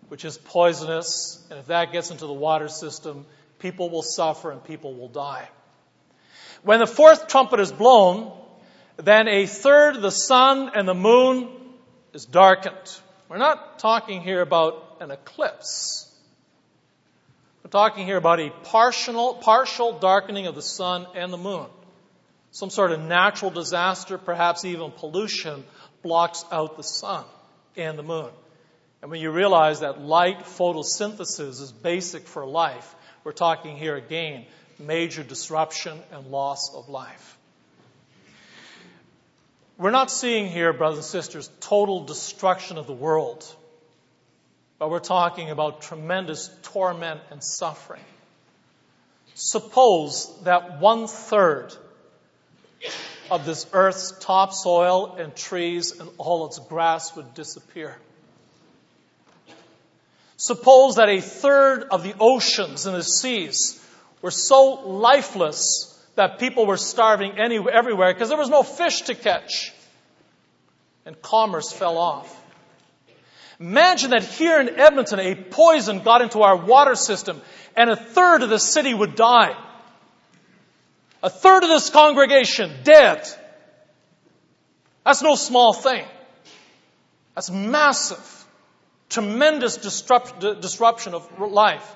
which 0.10 0.26
is 0.26 0.38
poisonous, 0.38 1.44
and 1.50 1.60
if 1.60 1.68
that 1.68 1.92
gets 1.92 2.12
into 2.12 2.28
the 2.28 2.34
water 2.34 2.68
system, 2.68 3.26
people 3.60 3.90
will 3.90 4.04
suffer 4.04 4.52
and 4.52 4.64
people 4.64 4.94
will 4.96 5.08
die. 5.08 5.48
When 6.64 6.80
the 6.80 6.88
fourth 6.88 7.28
trumpet 7.28 7.60
is 7.60 7.72
blown, 7.72 8.38
then 8.98 9.28
a 9.28 9.46
third 9.46 9.96
of 9.96 10.02
the 10.02 10.12
sun 10.12 10.72
and 10.76 10.88
the 10.88 10.94
moon 10.94 11.50
is 12.14 12.26
darkened. 12.26 13.00
We're 13.30 13.38
not 13.38 13.80
talking 13.80 14.22
here 14.22 14.42
about 14.42 14.98
an 15.00 15.12
eclipse. 15.12 16.12
We're 17.64 17.70
talking 17.70 18.06
here 18.06 18.18
about 18.18 18.40
a 18.40 18.50
partial, 18.64 19.36
partial 19.36 20.00
darkening 20.00 20.48
of 20.48 20.56
the 20.56 20.62
sun 20.62 21.06
and 21.16 21.32
the 21.32 21.38
moon. 21.38 21.68
Some 22.52 22.72
sort 22.72 22.92
of 22.92 23.00
natural 23.00 23.52
disaster, 23.52 24.18
perhaps 24.18 24.66
even 24.66 24.92
pollution, 24.92 25.64
blocks 26.02 26.44
out 26.52 26.78
the 26.78 26.84
sun 26.84 27.24
and 27.78 27.98
the 27.98 28.04
moon. 28.04 28.32
And 29.02 29.12
when 29.12 29.22
you 29.22 29.32
realize 29.32 29.80
that 29.80 30.02
light 30.02 30.42
photosynthesis 30.42 31.62
is 31.62 31.72
basic 31.72 32.28
for 32.28 32.46
life, 32.46 32.96
we're 33.24 33.32
talking 33.32 33.78
here 33.78 33.96
again 33.96 34.46
major 34.78 35.24
disruption 35.24 35.98
and 36.12 36.28
loss 36.28 36.74
of 36.74 36.90
life. 36.90 37.38
We're 39.78 39.92
not 39.92 40.12
seeing 40.12 40.48
here, 40.48 40.74
brothers 40.74 40.98
and 40.98 41.06
sisters, 41.06 41.50
total 41.62 42.04
destruction 42.04 42.78
of 42.78 42.88
the 42.88 42.94
world, 42.94 43.46
but 44.78 44.90
we're 44.90 45.00
talking 45.00 45.50
about 45.50 45.82
tremendous 45.82 46.50
torment 46.64 47.22
and 47.32 47.42
suffering. 47.42 48.04
Suppose 49.36 50.38
that 50.44 50.82
one 50.82 51.08
third 51.08 51.74
of 53.32 53.46
this 53.46 53.68
earth's 53.72 54.12
topsoil 54.20 55.16
and 55.16 55.34
trees 55.34 55.98
and 55.98 56.10
all 56.18 56.48
its 56.48 56.60
grass 56.60 57.16
would 57.16 57.34
disappear. 57.34 57.96
Suppose 60.42 60.96
that 60.96 61.10
a 61.10 61.20
third 61.20 61.84
of 61.92 62.02
the 62.02 62.16
oceans 62.18 62.86
and 62.86 62.96
the 62.96 63.04
seas 63.04 63.78
were 64.22 64.32
so 64.32 64.88
lifeless 64.88 65.94
that 66.16 66.40
people 66.40 66.66
were 66.66 66.78
starving 66.78 67.38
anywhere, 67.38 67.74
everywhere 67.74 68.14
because 68.14 68.30
there 68.30 68.38
was 68.38 68.48
no 68.50 68.64
fish 68.64 69.02
to 69.04 69.16
catch 69.16 69.74
and 71.06 71.22
commerce 71.22 71.74
fell 71.74 71.98
off. 71.98 72.34
Imagine 73.60 74.12
that 74.12 74.24
here 74.24 74.62
in 74.62 74.80
Edmonton, 74.80 75.20
a 75.20 75.36
poison 75.36 76.04
got 76.04 76.22
into 76.22 76.42
our 76.42 76.56
water 76.56 76.96
system 76.96 77.42
and 77.76 77.90
a 77.90 77.98
third 77.98 78.42
of 78.42 78.50
the 78.50 78.60
city 78.60 78.94
would 78.94 79.16
die. 79.16 79.58
A 81.22 81.30
third 81.30 81.64
of 81.64 81.70
this 81.70 81.90
congregation 81.90 82.72
dead. 82.84 83.28
That's 85.04 85.22
no 85.22 85.36
small 85.36 85.74
thing. 85.74 86.06
That's 87.36 87.52
massive. 87.52 88.39
Tremendous 89.10 89.78
disruption 89.78 91.14
of 91.14 91.40
life. 91.40 91.96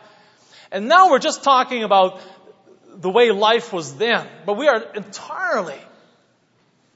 And 0.71 0.87
now 0.87 1.11
we're 1.11 1.19
just 1.19 1.43
talking 1.43 1.83
about 1.83 2.19
the 2.95 3.09
way 3.09 3.31
life 3.31 3.71
was 3.71 3.95
then. 3.95 4.27
But 4.45 4.57
we 4.57 4.67
are 4.67 4.81
entirely 4.95 5.79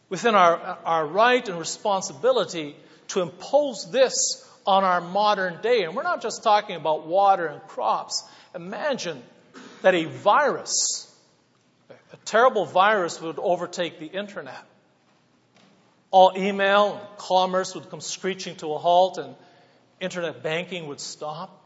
within 0.09 0.35
our, 0.35 0.77
our 0.83 1.05
right 1.05 1.47
and 1.47 1.59
responsibility 1.59 2.75
to 3.09 3.21
impose 3.21 3.89
this 3.91 4.43
on 4.65 4.83
our 4.83 5.01
modern 5.01 5.61
day. 5.61 5.83
And 5.83 5.95
we're 5.95 6.03
not 6.03 6.21
just 6.21 6.43
talking 6.43 6.75
about 6.75 7.07
water 7.07 7.45
and 7.45 7.61
crops. 7.67 8.27
Imagine 8.55 9.21
that 9.81 9.95
a 9.95 10.05
virus, 10.05 11.13
a 11.89 12.17
terrible 12.25 12.65
virus, 12.65 13.21
would 13.21 13.39
overtake 13.39 13.99
the 13.99 14.07
internet. 14.07 14.63
All 16.09 16.33
email 16.35 16.95
and 16.95 17.17
commerce 17.17 17.75
would 17.75 17.89
come 17.89 18.01
screeching 18.01 18.55
to 18.57 18.73
a 18.73 18.77
halt 18.77 19.17
and 19.17 19.35
internet 19.99 20.43
banking 20.43 20.87
would 20.87 20.99
stop. 20.99 21.63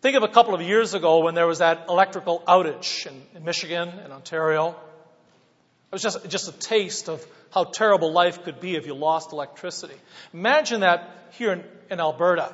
Think 0.00 0.16
of 0.16 0.22
a 0.22 0.28
couple 0.28 0.54
of 0.54 0.60
years 0.60 0.94
ago 0.94 1.24
when 1.24 1.34
there 1.34 1.46
was 1.46 1.58
that 1.58 1.86
electrical 1.88 2.42
outage 2.46 3.06
in, 3.06 3.22
in 3.34 3.44
Michigan 3.44 3.88
and 3.88 4.12
Ontario. 4.12 4.70
It 4.70 5.92
was 5.92 6.02
just, 6.02 6.28
just 6.28 6.48
a 6.48 6.52
taste 6.52 7.08
of 7.08 7.24
how 7.50 7.64
terrible 7.64 8.12
life 8.12 8.42
could 8.42 8.60
be 8.60 8.74
if 8.74 8.86
you 8.86 8.94
lost 8.94 9.32
electricity. 9.32 9.94
Imagine 10.32 10.80
that 10.80 11.08
here 11.32 11.52
in, 11.52 11.64
in 11.90 12.00
Alberta. 12.00 12.52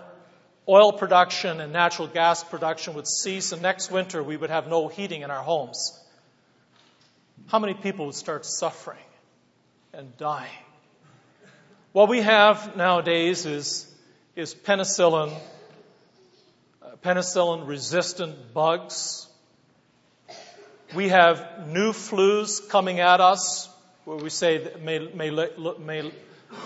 Oil 0.68 0.92
production 0.92 1.60
and 1.60 1.72
natural 1.72 2.06
gas 2.06 2.44
production 2.44 2.94
would 2.94 3.08
cease, 3.08 3.50
and 3.50 3.62
next 3.62 3.90
winter 3.90 4.22
we 4.22 4.36
would 4.36 4.50
have 4.50 4.68
no 4.68 4.88
heating 4.88 5.22
in 5.22 5.30
our 5.30 5.42
homes. 5.42 5.98
How 7.46 7.58
many 7.58 7.74
people 7.74 8.06
would 8.06 8.14
start 8.14 8.46
suffering 8.46 8.98
and 9.92 10.16
dying? 10.18 10.50
What 11.92 12.08
we 12.08 12.20
have 12.20 12.76
nowadays 12.76 13.46
is, 13.46 13.89
is 14.40 14.54
penicillin 14.54 15.38
penicillin 17.04 17.66
resistant 17.66 18.54
bugs. 18.54 19.28
We 20.94 21.08
have 21.08 21.68
new 21.68 21.92
flus 21.92 22.66
coming 22.68 23.00
at 23.00 23.20
us 23.20 23.68
where 24.04 24.16
we 24.16 24.30
say 24.30 24.72
may, 24.82 24.98
may, 24.98 25.30
may 25.78 26.12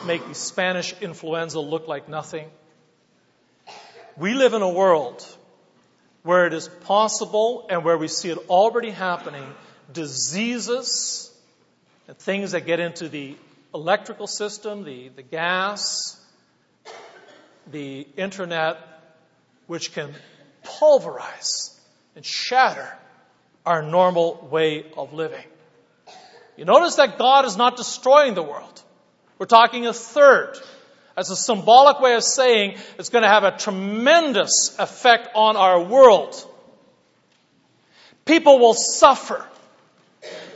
make 0.06 0.26
the 0.26 0.34
Spanish 0.34 0.94
influenza 1.00 1.60
look 1.60 1.88
like 1.88 2.08
nothing. 2.08 2.48
We 4.16 4.34
live 4.34 4.54
in 4.54 4.62
a 4.62 4.70
world 4.70 5.26
where 6.22 6.46
it 6.46 6.54
is 6.54 6.68
possible 6.68 7.66
and 7.68 7.84
where 7.84 7.98
we 7.98 8.08
see 8.08 8.30
it 8.30 8.38
already 8.48 8.90
happening 8.90 9.44
diseases 9.92 11.30
and 12.06 12.16
things 12.16 12.52
that 12.52 12.66
get 12.66 12.78
into 12.80 13.08
the 13.08 13.36
electrical 13.74 14.28
system, 14.28 14.84
the, 14.84 15.08
the 15.08 15.22
gas, 15.22 16.23
the 17.70 18.06
internet, 18.16 18.78
which 19.66 19.92
can 19.92 20.12
pulverize 20.62 21.78
and 22.16 22.24
shatter 22.24 22.96
our 23.64 23.82
normal 23.82 24.48
way 24.50 24.86
of 24.96 25.12
living. 25.12 25.44
You 26.56 26.64
notice 26.64 26.96
that 26.96 27.18
God 27.18 27.44
is 27.44 27.56
not 27.56 27.76
destroying 27.76 28.34
the 28.34 28.42
world. 28.42 28.82
We're 29.38 29.46
talking 29.46 29.86
a 29.86 29.92
third. 29.92 30.56
As 31.16 31.30
a 31.30 31.36
symbolic 31.36 32.00
way 32.00 32.14
of 32.14 32.24
saying 32.24 32.76
it's 32.98 33.08
going 33.08 33.22
to 33.22 33.28
have 33.28 33.44
a 33.44 33.56
tremendous 33.56 34.74
effect 34.78 35.28
on 35.34 35.56
our 35.56 35.80
world. 35.82 36.34
People 38.24 38.58
will 38.58 38.74
suffer. 38.74 39.46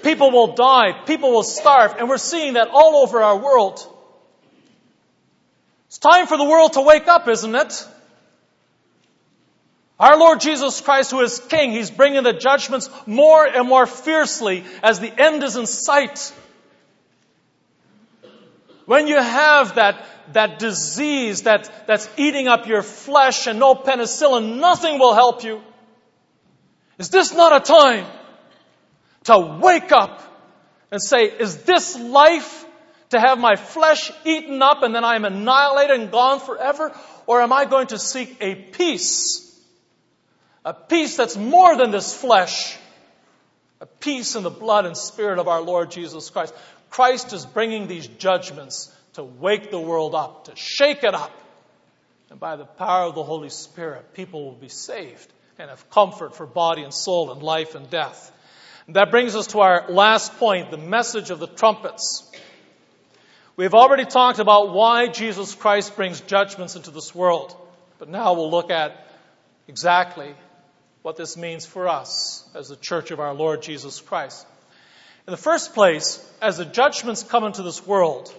People 0.03 0.31
will 0.31 0.55
die. 0.55 1.03
People 1.07 1.31
will 1.31 1.43
starve. 1.43 1.97
And 1.99 2.09
we're 2.09 2.19
seeing 2.19 2.55
that 2.55 2.69
all 2.73 2.97
over 2.97 3.23
our 3.23 3.39
world. 3.39 3.87
It's 5.89 5.99
time 5.99 6.27
for 6.27 6.37
the 6.37 6.45
world 6.45 6.75
to 6.75 6.83
wake 6.83 7.09
up, 7.09 7.29
isn't 7.29 7.55
it? 7.55 7.89
Our 9.99 10.17
Lord 10.19 10.41
Jesus 10.41 10.81
Christ, 10.81 11.11
who 11.11 11.21
is 11.21 11.41
King, 11.41 11.73
He's 11.73 11.91
bringing 11.91 12.23
the 12.23 12.35
judgments 12.35 12.89
more 13.07 13.45
and 13.45 13.67
more 13.67 13.87
fiercely 13.87 14.65
as 14.83 15.01
the 15.01 15.13
end 15.21 15.43
is 15.43 15.57
in 15.57 15.67
sight. 15.67 16.33
When 18.87 19.07
you 19.07 19.17
have 19.21 19.75
that, 19.75 20.07
that 20.35 20.59
disease 20.59 21.43
that, 21.43 21.87
that's 21.87 22.09
eating 22.17 22.49
up 22.49 22.67
your 22.67 22.83
flesh 22.83 23.47
and 23.47 23.59
no 23.59 23.75
penicillin, 23.75 24.61
nothing 24.61 24.99
will 24.99 25.15
help 25.15 25.43
you. 25.43 25.61
Is 26.99 27.11
this 27.11 27.33
not 27.35 27.61
a 27.61 27.65
time 27.65 28.07
to 29.25 29.59
wake 29.61 29.91
up 29.91 30.23
and 30.91 31.03
say, 31.03 31.25
is 31.25 31.63
this 31.65 31.99
life 31.99 32.65
to 33.11 33.21
have 33.21 33.39
my 33.39 33.57
flesh 33.57 34.13
eaten 34.25 34.63
up 34.63 34.83
and 34.83 34.95
then 34.95 35.05
I 35.05 35.17
am 35.17 35.25
annihilated 35.25 36.01
and 36.01 36.11
gone 36.11 36.41
forever? 36.41 36.95
Or 37.27 37.43
am 37.43 37.53
I 37.53 37.65
going 37.65 37.89
to 37.89 37.99
seek 37.99 38.37
a 38.41 38.55
peace 38.55 39.49
a 40.69 40.75
peace 40.75 41.17
that's 41.17 41.35
more 41.35 41.77
than 41.77 41.91
this 41.93 42.15
flesh. 42.15 42.77
A 43.81 43.87
peace 43.87 44.37
in 44.37 44.43
the 44.43 44.51
blood 44.51 44.85
and 44.85 44.95
spirit 44.95 45.39
of 45.39 45.49
our 45.49 45.63
Lord 45.63 45.91
Jesus 45.91 46.29
Christ. 46.29 46.53
Christ 46.91 47.33
is 47.33 47.47
bringing 47.47 47.87
these 47.87 48.07
judgments 48.07 48.95
to 49.15 49.25
wake 49.25 49.71
the 49.71 49.81
world 49.81 50.15
up, 50.15 50.45
to 50.45 50.53
shake 50.57 51.05
it 51.05 51.15
up. 51.15 51.33
And 52.29 52.39
by 52.39 52.57
the 52.57 52.67
power 52.67 53.07
of 53.07 53.15
the 53.15 53.23
Holy 53.23 53.49
Spirit, 53.49 54.13
people 54.13 54.45
will 54.45 54.57
be 54.57 54.69
saved 54.69 55.33
and 55.59 55.71
have 55.71 55.89
comfort 55.89 56.37
for 56.37 56.45
body 56.45 56.83
and 56.83 56.93
soul 56.93 57.33
and 57.33 57.43
life 57.43 57.75
and 57.75 57.89
death. 57.89 58.31
And 58.87 58.97
that 58.97 59.11
brings 59.11 59.35
us 59.37 59.49
to 59.49 59.61
our 59.61 59.87
last 59.89 60.37
point, 60.37 60.71
the 60.71 60.77
message 60.77 61.31
of 61.31 61.39
the 61.39 61.47
trumpets. 61.47 62.31
We've 63.59 63.75
already 63.75 64.05
talked 64.05 64.39
about 64.39 64.73
why 64.73 65.09
Jesus 65.09 65.53
Christ 65.53 65.97
brings 65.97 66.21
judgments 66.21 66.77
into 66.77 66.93
this 66.93 67.13
world. 67.13 67.57
But 67.99 68.09
now 68.09 68.35
we'll 68.35 68.53
look 68.53 68.71
at 68.71 69.05
exactly 69.67 70.33
what 71.03 71.17
this 71.17 71.37
means 71.37 71.67
for 71.67 71.89
us 71.89 72.49
as 72.55 72.69
the 72.69 72.77
church 72.77 73.11
of 73.11 73.19
our 73.19 73.35
Lord 73.35 73.63
Jesus 73.63 74.01
Christ. 74.01 74.47
In 75.27 75.33
the 75.33 75.37
first 75.37 75.75
place, 75.75 76.25
as 76.41 76.59
the 76.59 76.65
judgments 76.67 77.25
come 77.25 77.43
into 77.43 77.65
this 77.65 77.85
world, 77.85 78.33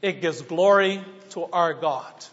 it 0.00 0.22
gives 0.22 0.40
glory 0.40 1.04
to 1.32 1.44
our 1.44 1.74
God. 1.74 2.24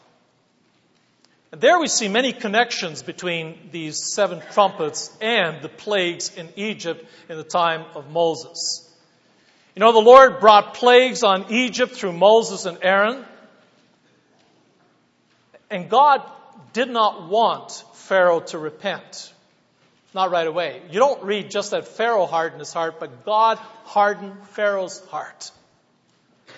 And 1.52 1.60
there 1.60 1.82
we 1.82 1.90
see 1.90 2.08
many 2.08 2.32
connections 2.32 3.04
between 3.04 3.72
these 3.74 4.02
seven 4.02 4.42
trumpets 4.54 5.14
and 5.20 5.62
the 5.62 5.68
plagues 5.68 6.34
in 6.38 6.48
Egypt 6.56 7.06
in 7.28 7.36
the 7.36 7.44
time 7.44 7.84
of 7.94 8.10
Moses. 8.10 8.89
You 9.76 9.82
know, 9.82 9.92
the 9.92 10.00
Lord 10.00 10.40
brought 10.40 10.74
plagues 10.74 11.24
on 11.24 11.52
Egypt 11.52 11.94
through 11.94 12.14
Moses 12.14 12.66
and 12.66 12.78
Aaron. 12.82 13.26
And 15.70 15.90
God 15.90 16.24
did 16.74 16.90
not 16.90 17.30
want 17.30 17.84
Pharaoh 17.94 18.40
to 18.40 18.58
repent. 18.58 19.34
Not 20.14 20.32
right 20.32 20.48
away. 20.48 20.82
You 20.90 21.00
don't 21.00 21.24
read 21.24 21.52
just 21.52 21.72
that 21.72 21.88
Pharaoh 21.88 22.26
hardened 22.26 22.60
his 22.60 22.74
heart, 22.74 23.00
but 23.00 23.26
God 23.26 23.58
hardened 23.86 24.48
Pharaoh's 24.50 25.06
heart. 25.08 25.52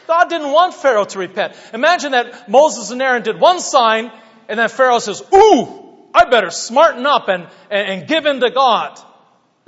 God 0.07 0.29
didn't 0.29 0.51
want 0.51 0.73
Pharaoh 0.73 1.03
to 1.03 1.19
repent. 1.19 1.53
Imagine 1.73 2.13
that 2.13 2.49
Moses 2.49 2.91
and 2.91 3.01
Aaron 3.01 3.23
did 3.23 3.39
one 3.39 3.59
sign, 3.59 4.11
and 4.47 4.57
then 4.57 4.69
Pharaoh 4.69 4.99
says, 4.99 5.21
Ooh, 5.33 6.07
I 6.13 6.25
better 6.25 6.49
smarten 6.49 7.05
up 7.05 7.27
and, 7.27 7.47
and, 7.69 7.87
and 7.89 8.07
give 8.07 8.25
in 8.25 8.39
to 8.39 8.49
God. 8.49 8.97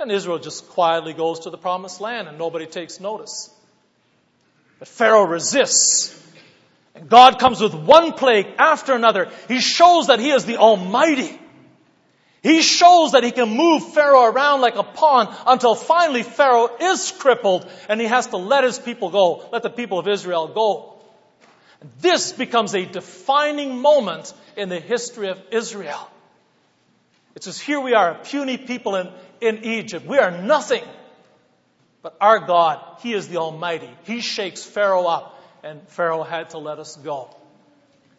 And 0.00 0.10
Israel 0.10 0.38
just 0.38 0.68
quietly 0.70 1.12
goes 1.12 1.40
to 1.40 1.50
the 1.50 1.58
promised 1.58 2.00
land 2.00 2.28
and 2.28 2.38
nobody 2.38 2.66
takes 2.66 3.00
notice. 3.00 3.50
But 4.78 4.88
Pharaoh 4.88 5.24
resists. 5.24 6.20
And 6.94 7.08
God 7.08 7.38
comes 7.38 7.60
with 7.60 7.74
one 7.74 8.12
plague 8.12 8.46
after 8.58 8.94
another. 8.94 9.30
He 9.48 9.60
shows 9.60 10.08
that 10.08 10.20
He 10.20 10.30
is 10.30 10.44
the 10.44 10.58
Almighty. 10.58 11.40
He 12.44 12.60
shows 12.60 13.12
that 13.12 13.24
he 13.24 13.30
can 13.30 13.48
move 13.48 13.94
Pharaoh 13.94 14.30
around 14.30 14.60
like 14.60 14.76
a 14.76 14.82
pawn 14.82 15.34
until 15.46 15.74
finally 15.74 16.22
Pharaoh 16.22 16.68
is 16.78 17.10
crippled 17.10 17.66
and 17.88 17.98
he 17.98 18.06
has 18.06 18.26
to 18.26 18.36
let 18.36 18.64
his 18.64 18.78
people 18.78 19.08
go, 19.08 19.48
let 19.50 19.62
the 19.62 19.70
people 19.70 19.98
of 19.98 20.06
Israel 20.06 20.48
go. 20.48 20.94
And 21.80 21.90
this 22.00 22.32
becomes 22.32 22.74
a 22.74 22.84
defining 22.84 23.78
moment 23.80 24.34
in 24.58 24.68
the 24.68 24.78
history 24.78 25.28
of 25.28 25.40
Israel. 25.52 26.10
It 27.34 27.44
says, 27.44 27.58
here 27.58 27.80
we 27.80 27.94
are, 27.94 28.10
a 28.10 28.14
puny 28.16 28.58
people 28.58 28.96
in, 28.96 29.08
in 29.40 29.64
Egypt. 29.64 30.06
We 30.06 30.18
are 30.18 30.30
nothing. 30.30 30.84
But 32.02 32.16
our 32.20 32.38
God, 32.38 32.80
He 33.00 33.14
is 33.14 33.28
the 33.28 33.38
Almighty. 33.38 33.90
He 34.04 34.20
shakes 34.20 34.62
Pharaoh 34.62 35.06
up, 35.06 35.40
and 35.62 35.86
Pharaoh 35.88 36.22
had 36.22 36.50
to 36.50 36.58
let 36.58 36.78
us 36.78 36.96
go. 36.96 37.34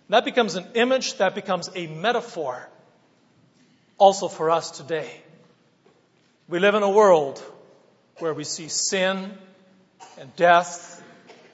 That 0.09 0.25
becomes 0.25 0.55
an 0.55 0.65
image, 0.75 1.17
that 1.17 1.35
becomes 1.35 1.69
a 1.75 1.87
metaphor 1.87 2.67
also 3.97 4.27
for 4.27 4.49
us 4.49 4.71
today. 4.71 5.09
We 6.47 6.59
live 6.59 6.75
in 6.75 6.83
a 6.83 6.89
world 6.89 7.43
where 8.19 8.33
we 8.33 8.43
see 8.43 8.67
sin 8.67 9.31
and 10.19 10.35
death 10.35 11.03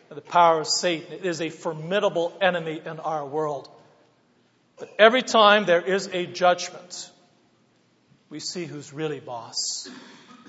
and 0.10 0.18
the 0.18 0.22
power 0.22 0.60
of 0.60 0.68
Satan. 0.68 1.14
It 1.14 1.26
is 1.26 1.42
a 1.42 1.50
formidable 1.50 2.38
enemy 2.42 2.82
in 2.84 3.00
our 3.00 3.26
world. 3.26 3.70
But 4.78 4.94
every 5.00 5.22
time 5.22 5.66
there 5.66 5.82
is 5.82 6.08
a 6.08 6.26
judgment, 6.26 7.10
we 8.32 8.40
see 8.40 8.66
who's 8.66 8.94
really 8.94 9.20
boss 9.20 9.90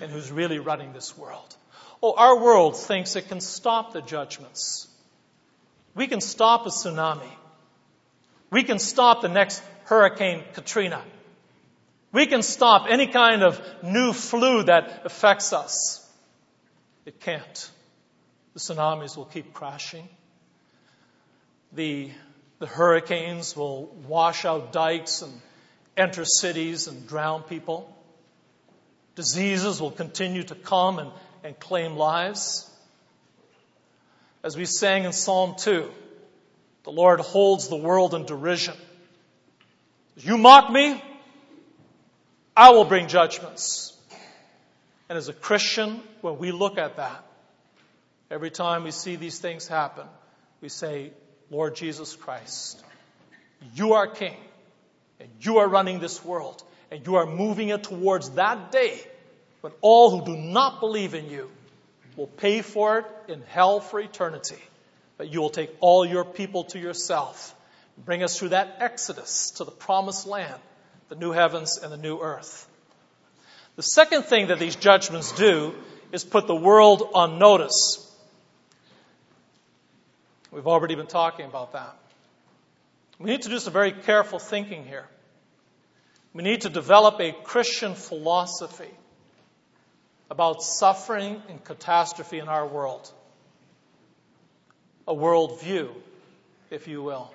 and 0.00 0.10
who's 0.10 0.30
really 0.30 0.60
running 0.60 0.92
this 0.92 1.18
world. 1.18 1.56
Oh, 2.00 2.14
our 2.16 2.40
world 2.40 2.76
thinks 2.76 3.16
it 3.16 3.28
can 3.28 3.40
stop 3.40 3.92
the 3.92 4.00
judgments. 4.00 4.86
We 5.94 6.06
can 6.06 6.20
stop 6.20 6.64
a 6.64 6.70
tsunami. 6.70 7.30
We 8.50 8.62
can 8.62 8.78
stop 8.78 9.20
the 9.20 9.28
next 9.28 9.62
Hurricane 9.84 10.44
Katrina. 10.54 11.02
We 12.12 12.26
can 12.26 12.42
stop 12.42 12.86
any 12.88 13.08
kind 13.08 13.42
of 13.42 13.60
new 13.82 14.12
flu 14.12 14.62
that 14.64 15.02
affects 15.04 15.52
us. 15.52 16.08
It 17.04 17.18
can't. 17.20 17.70
The 18.54 18.60
tsunamis 18.60 19.16
will 19.16 19.24
keep 19.24 19.52
crashing. 19.52 20.08
The, 21.72 22.10
the 22.60 22.66
hurricanes 22.66 23.56
will 23.56 23.86
wash 24.06 24.44
out 24.44 24.72
dikes 24.72 25.22
and 25.22 25.32
enter 25.96 26.24
cities 26.24 26.88
and 26.88 27.06
drown 27.06 27.42
people. 27.42 27.94
Diseases 29.14 29.80
will 29.80 29.90
continue 29.90 30.42
to 30.44 30.54
come 30.54 30.98
and, 30.98 31.10
and 31.44 31.58
claim 31.58 31.96
lives. 31.96 32.68
As 34.42 34.56
we 34.56 34.64
sang 34.64 35.04
in 35.04 35.12
Psalm 35.12 35.54
2, 35.58 35.88
the 36.84 36.90
Lord 36.90 37.20
holds 37.20 37.68
the 37.68 37.76
world 37.76 38.14
in 38.14 38.26
derision. 38.26 38.74
You 40.16 40.36
mock 40.36 40.70
me, 40.70 41.02
I 42.56 42.70
will 42.70 42.84
bring 42.84 43.08
judgments. 43.08 43.96
And 45.08 45.16
as 45.16 45.28
a 45.28 45.32
Christian, 45.32 46.00
when 46.22 46.38
we 46.38 46.52
look 46.52 46.78
at 46.78 46.96
that, 46.96 47.24
every 48.30 48.50
time 48.50 48.84
we 48.84 48.90
see 48.90 49.16
these 49.16 49.38
things 49.38 49.68
happen, 49.68 50.06
we 50.60 50.68
say, 50.68 51.12
Lord 51.50 51.76
Jesus 51.76 52.16
Christ, 52.16 52.82
you 53.74 53.92
are 53.92 54.06
King. 54.06 54.36
And 55.22 55.30
you 55.40 55.58
are 55.58 55.68
running 55.68 56.00
this 56.00 56.24
world. 56.24 56.62
And 56.90 57.06
you 57.06 57.14
are 57.14 57.26
moving 57.26 57.68
it 57.68 57.84
towards 57.84 58.30
that 58.30 58.72
day 58.72 59.00
when 59.60 59.72
all 59.80 60.10
who 60.10 60.26
do 60.26 60.36
not 60.36 60.80
believe 60.80 61.14
in 61.14 61.30
you 61.30 61.48
will 62.16 62.26
pay 62.26 62.60
for 62.60 62.98
it 62.98 63.06
in 63.28 63.42
hell 63.42 63.78
for 63.78 64.00
eternity. 64.00 64.58
But 65.16 65.32
you 65.32 65.40
will 65.40 65.50
take 65.50 65.70
all 65.78 66.04
your 66.04 66.24
people 66.24 66.64
to 66.64 66.78
yourself. 66.78 67.54
Bring 68.04 68.24
us 68.24 68.36
through 68.36 68.48
that 68.48 68.78
exodus 68.80 69.52
to 69.52 69.64
the 69.64 69.70
promised 69.70 70.26
land, 70.26 70.60
the 71.08 71.14
new 71.14 71.30
heavens 71.30 71.78
and 71.78 71.92
the 71.92 71.96
new 71.96 72.18
earth. 72.18 72.68
The 73.76 73.82
second 73.82 74.24
thing 74.24 74.48
that 74.48 74.58
these 74.58 74.74
judgments 74.74 75.30
do 75.32 75.74
is 76.10 76.24
put 76.24 76.48
the 76.48 76.56
world 76.56 77.08
on 77.14 77.38
notice. 77.38 78.10
We've 80.50 80.66
already 80.66 80.96
been 80.96 81.06
talking 81.06 81.46
about 81.46 81.74
that. 81.74 81.96
We 83.18 83.30
need 83.30 83.42
to 83.42 83.48
do 83.48 83.60
some 83.60 83.72
very 83.72 83.92
careful 83.92 84.40
thinking 84.40 84.84
here. 84.84 85.06
We 86.34 86.42
need 86.42 86.62
to 86.62 86.70
develop 86.70 87.20
a 87.20 87.32
Christian 87.32 87.94
philosophy 87.94 88.90
about 90.30 90.62
suffering 90.62 91.42
and 91.50 91.62
catastrophe 91.62 92.38
in 92.38 92.48
our 92.48 92.66
world. 92.66 93.12
A 95.06 95.14
worldview, 95.14 95.90
if 96.70 96.88
you 96.88 97.02
will. 97.02 97.30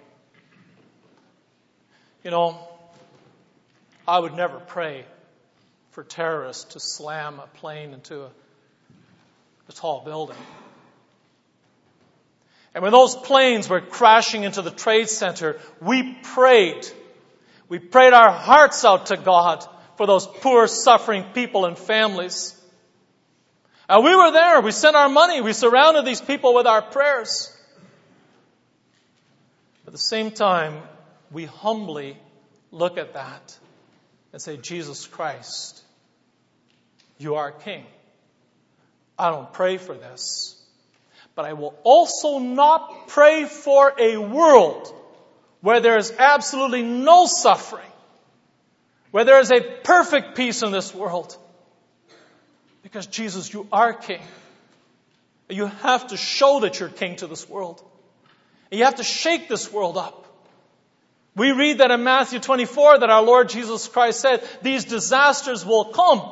You 2.23 2.31
know, 2.31 2.57
I 4.07 4.17
would 4.17 4.33
never 4.33 4.59
pray 4.59 5.05
for 5.91 6.03
terrorists 6.03 6.73
to 6.73 6.79
slam 6.79 7.39
a 7.39 7.47
plane 7.59 7.93
into 7.93 8.23
a, 8.23 8.29
a 9.69 9.71
tall 9.73 10.03
building. 10.03 10.37
And 12.73 12.83
when 12.83 12.91
those 12.91 13.15
planes 13.15 13.69
were 13.69 13.81
crashing 13.81 14.43
into 14.43 14.61
the 14.61 14.71
Trade 14.71 15.09
Center, 15.09 15.59
we 15.81 16.13
prayed 16.23 16.87
we 17.69 17.79
prayed 17.79 18.13
our 18.13 18.31
hearts 18.31 18.85
out 18.85 19.07
to 19.07 19.17
God 19.17 19.65
for 19.97 20.07
those 20.07 20.25
poor, 20.25 20.67
suffering 20.67 21.25
people 21.33 21.65
and 21.65 21.77
families. 21.77 22.53
And 23.89 24.03
we 24.03 24.15
were 24.15 24.31
there. 24.31 24.61
We 24.61 24.71
sent 24.71 24.95
our 24.95 25.09
money. 25.09 25.41
We 25.41 25.53
surrounded 25.53 26.05
these 26.05 26.21
people 26.21 26.53
with 26.53 26.67
our 26.67 26.81
prayers. 26.81 27.53
At 29.85 29.93
the 29.93 29.99
same 29.99 30.31
time, 30.31 30.81
we 31.31 31.45
humbly 31.45 32.17
look 32.71 32.97
at 32.97 33.13
that 33.13 33.57
and 34.33 34.41
say, 34.41 34.57
Jesus 34.57 35.05
Christ, 35.07 35.81
you 37.17 37.35
are 37.35 37.51
King. 37.51 37.85
I 39.17 39.31
don't 39.31 39.51
pray 39.51 39.77
for 39.77 39.95
this, 39.95 40.61
but 41.35 41.45
I 41.45 41.53
will 41.53 41.73
also 41.83 42.39
not 42.39 43.07
pray 43.07 43.45
for 43.45 43.93
a 43.97 44.17
world 44.17 44.93
where 45.61 45.79
there 45.79 45.97
is 45.97 46.13
absolutely 46.17 46.83
no 46.83 47.25
suffering, 47.25 47.89
where 49.11 49.23
there 49.23 49.39
is 49.39 49.51
a 49.51 49.61
perfect 49.61 50.35
peace 50.35 50.63
in 50.63 50.71
this 50.71 50.93
world. 50.93 51.35
Because 52.83 53.07
Jesus, 53.07 53.51
you 53.53 53.67
are 53.71 53.93
King. 53.93 54.21
You 55.49 55.67
have 55.67 56.07
to 56.07 56.17
show 56.17 56.61
that 56.61 56.79
you're 56.79 56.89
King 56.89 57.15
to 57.17 57.27
this 57.27 57.47
world. 57.49 57.81
And 58.71 58.79
You 58.79 58.85
have 58.85 58.95
to 58.95 59.03
shake 59.03 59.47
this 59.47 59.71
world 59.71 59.97
up. 59.97 60.25
We 61.35 61.51
read 61.51 61.77
that 61.77 61.91
in 61.91 62.03
Matthew 62.03 62.39
24 62.39 62.99
that 62.99 63.09
our 63.09 63.21
Lord 63.21 63.49
Jesus 63.49 63.87
Christ 63.87 64.19
said, 64.19 64.47
these 64.63 64.85
disasters 64.85 65.65
will 65.65 65.85
come. 65.85 66.23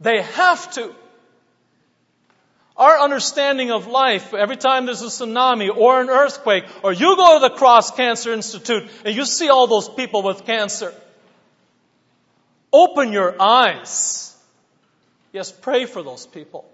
They 0.00 0.22
have 0.22 0.72
to. 0.74 0.94
Our 2.76 2.98
understanding 3.00 3.70
of 3.70 3.86
life, 3.86 4.32
every 4.32 4.56
time 4.56 4.86
there's 4.86 5.02
a 5.02 5.06
tsunami 5.06 5.74
or 5.74 6.00
an 6.00 6.08
earthquake, 6.08 6.64
or 6.82 6.92
you 6.92 7.16
go 7.16 7.38
to 7.38 7.48
the 7.48 7.54
Cross 7.54 7.92
Cancer 7.92 8.32
Institute 8.32 8.88
and 9.04 9.14
you 9.14 9.24
see 9.24 9.48
all 9.48 9.66
those 9.66 9.88
people 9.88 10.22
with 10.22 10.46
cancer, 10.46 10.94
open 12.72 13.12
your 13.12 13.40
eyes. 13.40 14.36
Yes, 15.32 15.52
pray 15.52 15.84
for 15.84 16.02
those 16.02 16.26
people. 16.26 16.64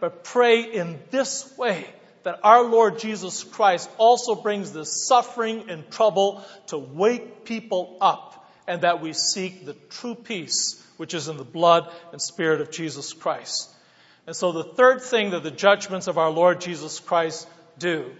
But 0.00 0.24
pray 0.24 0.62
in 0.62 0.98
this 1.10 1.52
way 1.56 1.86
that 2.24 2.40
our 2.42 2.62
Lord 2.62 2.98
Jesus 2.98 3.44
Christ 3.44 3.88
also 3.98 4.34
brings 4.34 4.72
the 4.72 4.84
suffering 4.84 5.70
and 5.70 5.90
trouble 5.90 6.44
to 6.68 6.78
wake 6.78 7.44
people 7.44 7.96
up 8.00 8.50
and 8.66 8.82
that 8.82 9.00
we 9.00 9.12
seek 9.12 9.66
the 9.66 9.74
true 9.90 10.14
peace 10.14 10.82
which 10.96 11.14
is 11.14 11.28
in 11.28 11.36
the 11.36 11.44
blood 11.44 11.90
and 12.12 12.20
spirit 12.20 12.60
of 12.60 12.70
Jesus 12.70 13.12
Christ. 13.12 13.70
And 14.26 14.34
so 14.34 14.52
the 14.52 14.64
third 14.64 15.02
thing 15.02 15.30
that 15.30 15.42
the 15.42 15.50
judgments 15.50 16.06
of 16.06 16.16
our 16.16 16.30
Lord 16.30 16.60
Jesus 16.60 16.98
Christ 16.98 17.46
do 17.78 18.10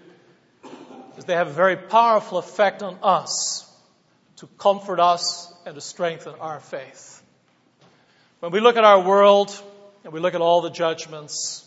is 1.17 1.25
they 1.25 1.35
have 1.35 1.49
a 1.49 1.53
very 1.53 1.77
powerful 1.77 2.39
effect 2.39 2.83
on 2.83 2.99
us 3.03 3.71
to 4.37 4.47
comfort 4.59 5.01
us 5.01 5.53
and 5.65 5.75
to 5.75 5.81
strengthen 5.81 6.35
our 6.41 6.61
faith. 6.61 7.23
When 8.41 8.53
we 8.53 8.61
look 8.61 8.77
at 8.77 8.85
our 8.85 9.01
world 9.01 9.59
and 10.03 10.13
we 10.13 10.21
look 10.21 10.35
at 10.35 10.43
all 10.43 10.61
the 10.61 10.71
judgments, 10.71 11.67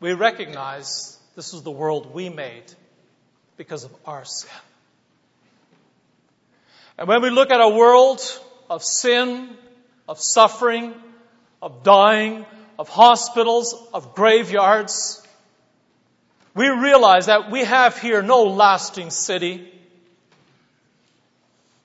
we 0.00 0.12
recognize 0.12 1.18
this 1.34 1.54
is 1.54 1.62
the 1.62 1.70
world 1.70 2.12
we 2.12 2.28
made 2.28 2.64
because 3.56 3.84
of 3.84 3.94
our 4.04 4.24
sin. 4.24 4.50
And 6.98 7.08
when 7.08 7.22
we 7.22 7.30
look 7.30 7.50
at 7.50 7.60
a 7.60 7.68
world 7.68 8.20
of 8.68 8.82
sin, 8.82 9.56
of 10.08 10.18
suffering, 10.20 10.94
of 11.62 11.82
dying, 11.82 12.44
of 12.78 12.88
hospitals, 12.88 13.74
of 13.92 14.14
graveyards, 14.14 15.22
we 16.54 16.68
realize 16.68 17.26
that 17.26 17.50
we 17.50 17.64
have 17.64 17.98
here 17.98 18.22
no 18.22 18.44
lasting 18.44 19.10
city. 19.10 19.72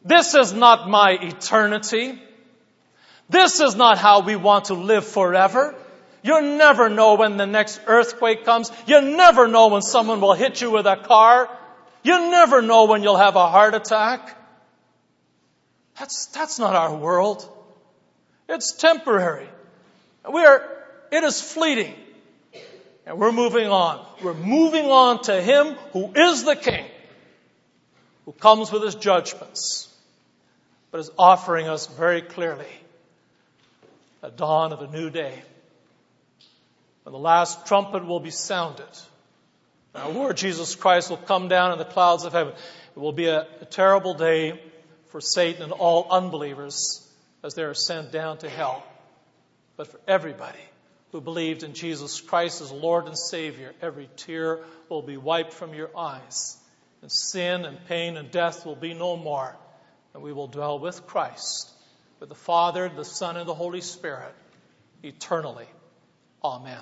This 0.06 0.36
is 0.36 0.54
not 0.54 0.90
my 0.90 1.12
eternity. 1.12 2.22
This 3.30 3.60
is 3.60 3.76
not 3.76 3.98
how 3.98 4.22
we 4.22 4.36
want 4.36 4.66
to 4.66 4.74
live 4.74 5.06
forever. 5.06 5.76
You 6.24 6.42
never 6.42 6.90
know 6.90 7.16
when 7.16 7.38
the 7.38 7.46
next 7.46 7.82
earthquake 7.86 8.46
comes. 8.46 8.72
You 8.88 9.02
never 9.02 9.48
know 9.48 9.68
when 9.68 9.82
someone 9.82 10.22
will 10.22 10.34
hit 10.34 10.62
you 10.62 10.72
with 10.72 10.86
a 10.86 10.96
car. 10.96 11.50
You 12.04 12.32
never 12.32 12.62
know 12.62 12.86
when 12.86 13.04
you'll 13.04 13.18
have 13.18 13.36
a 13.36 13.48
heart 13.48 13.74
attack. 13.74 14.38
That's, 16.00 16.28
that's 16.28 16.60
not 16.60 16.76
our 16.76 16.96
world. 16.96 17.48
It's 18.50 18.74
temporary. 18.74 19.50
We 20.32 20.44
are, 20.44 20.68
it 21.14 21.24
is 21.24 21.40
fleeting. 21.40 21.94
And 23.06 23.20
we're 23.20 23.32
moving 23.32 23.68
on. 23.68 24.04
We're 24.24 24.34
moving 24.34 24.86
on 24.86 25.22
to 25.24 25.40
Him 25.40 25.76
who 25.92 26.12
is 26.16 26.44
the 26.44 26.56
King, 26.56 26.86
who 28.26 28.32
comes 28.32 28.72
with 28.72 28.82
His 28.82 28.96
judgments, 28.96 29.94
but 30.90 31.00
is 31.00 31.12
offering 31.18 31.68
us 31.68 31.86
very 31.86 32.24
clearly 32.24 32.74
a 34.24 34.32
dawn 34.32 34.74
of 34.74 34.82
a 34.82 34.88
new 34.88 35.12
day. 35.12 35.40
When 37.04 37.14
the 37.14 37.20
last 37.20 37.68
trumpet 37.68 38.06
will 38.06 38.22
be 38.22 38.32
sounded, 38.32 38.86
our 39.94 40.10
Lord 40.10 40.38
Jesus 40.38 40.74
Christ 40.74 41.12
will 41.12 41.18
come 41.18 41.48
down 41.48 41.74
in 41.74 41.78
the 41.78 41.86
clouds 41.86 42.24
of 42.24 42.34
heaven. 42.34 42.54
It 42.96 43.00
will 43.00 43.12
be 43.12 43.28
a, 43.28 43.46
a 43.62 43.66
terrible 43.66 44.16
day 44.16 44.60
for 45.10 45.22
Satan 45.22 45.62
and 45.62 45.74
all 45.74 46.08
unbelievers 46.10 47.08
as 47.44 47.54
they 47.54 47.64
are 47.64 47.76
sent 47.76 48.12
down 48.12 48.40
to 48.40 48.50
hell. 48.50 48.84
But 49.78 49.88
for 49.88 50.00
everybody 50.08 50.60
who 51.14 51.22
believed 51.22 51.62
in 51.62 51.76
Jesus 51.76 52.20
Christ 52.20 52.60
as 52.60 52.72
Lord 52.72 53.06
and 53.06 53.18
Savior, 53.18 53.72
every 53.84 54.10
tear 54.18 54.62
will 54.90 55.04
be 55.04 55.16
wiped 55.16 55.54
from 55.54 55.76
your 55.76 55.92
eyes. 55.96 56.58
And 57.04 57.12
sin 57.12 57.66
and 57.66 57.78
pain 57.86 58.18
and 58.18 58.32
death 58.32 58.66
will 58.66 58.76
be 58.76 58.96
no 58.96 59.16
more. 59.16 59.56
And 60.16 60.24
we 60.24 60.34
will 60.34 60.48
dwell 60.48 60.80
with 60.80 61.06
Christ, 61.06 61.72
with 62.20 62.30
the 62.30 62.36
Father, 62.36 62.90
the 62.90 63.06
Son, 63.06 63.38
and 63.38 63.48
the 63.48 63.54
Holy 63.54 63.82
Spirit 63.82 64.34
eternally. 65.04 65.68
Amen. 66.44 66.82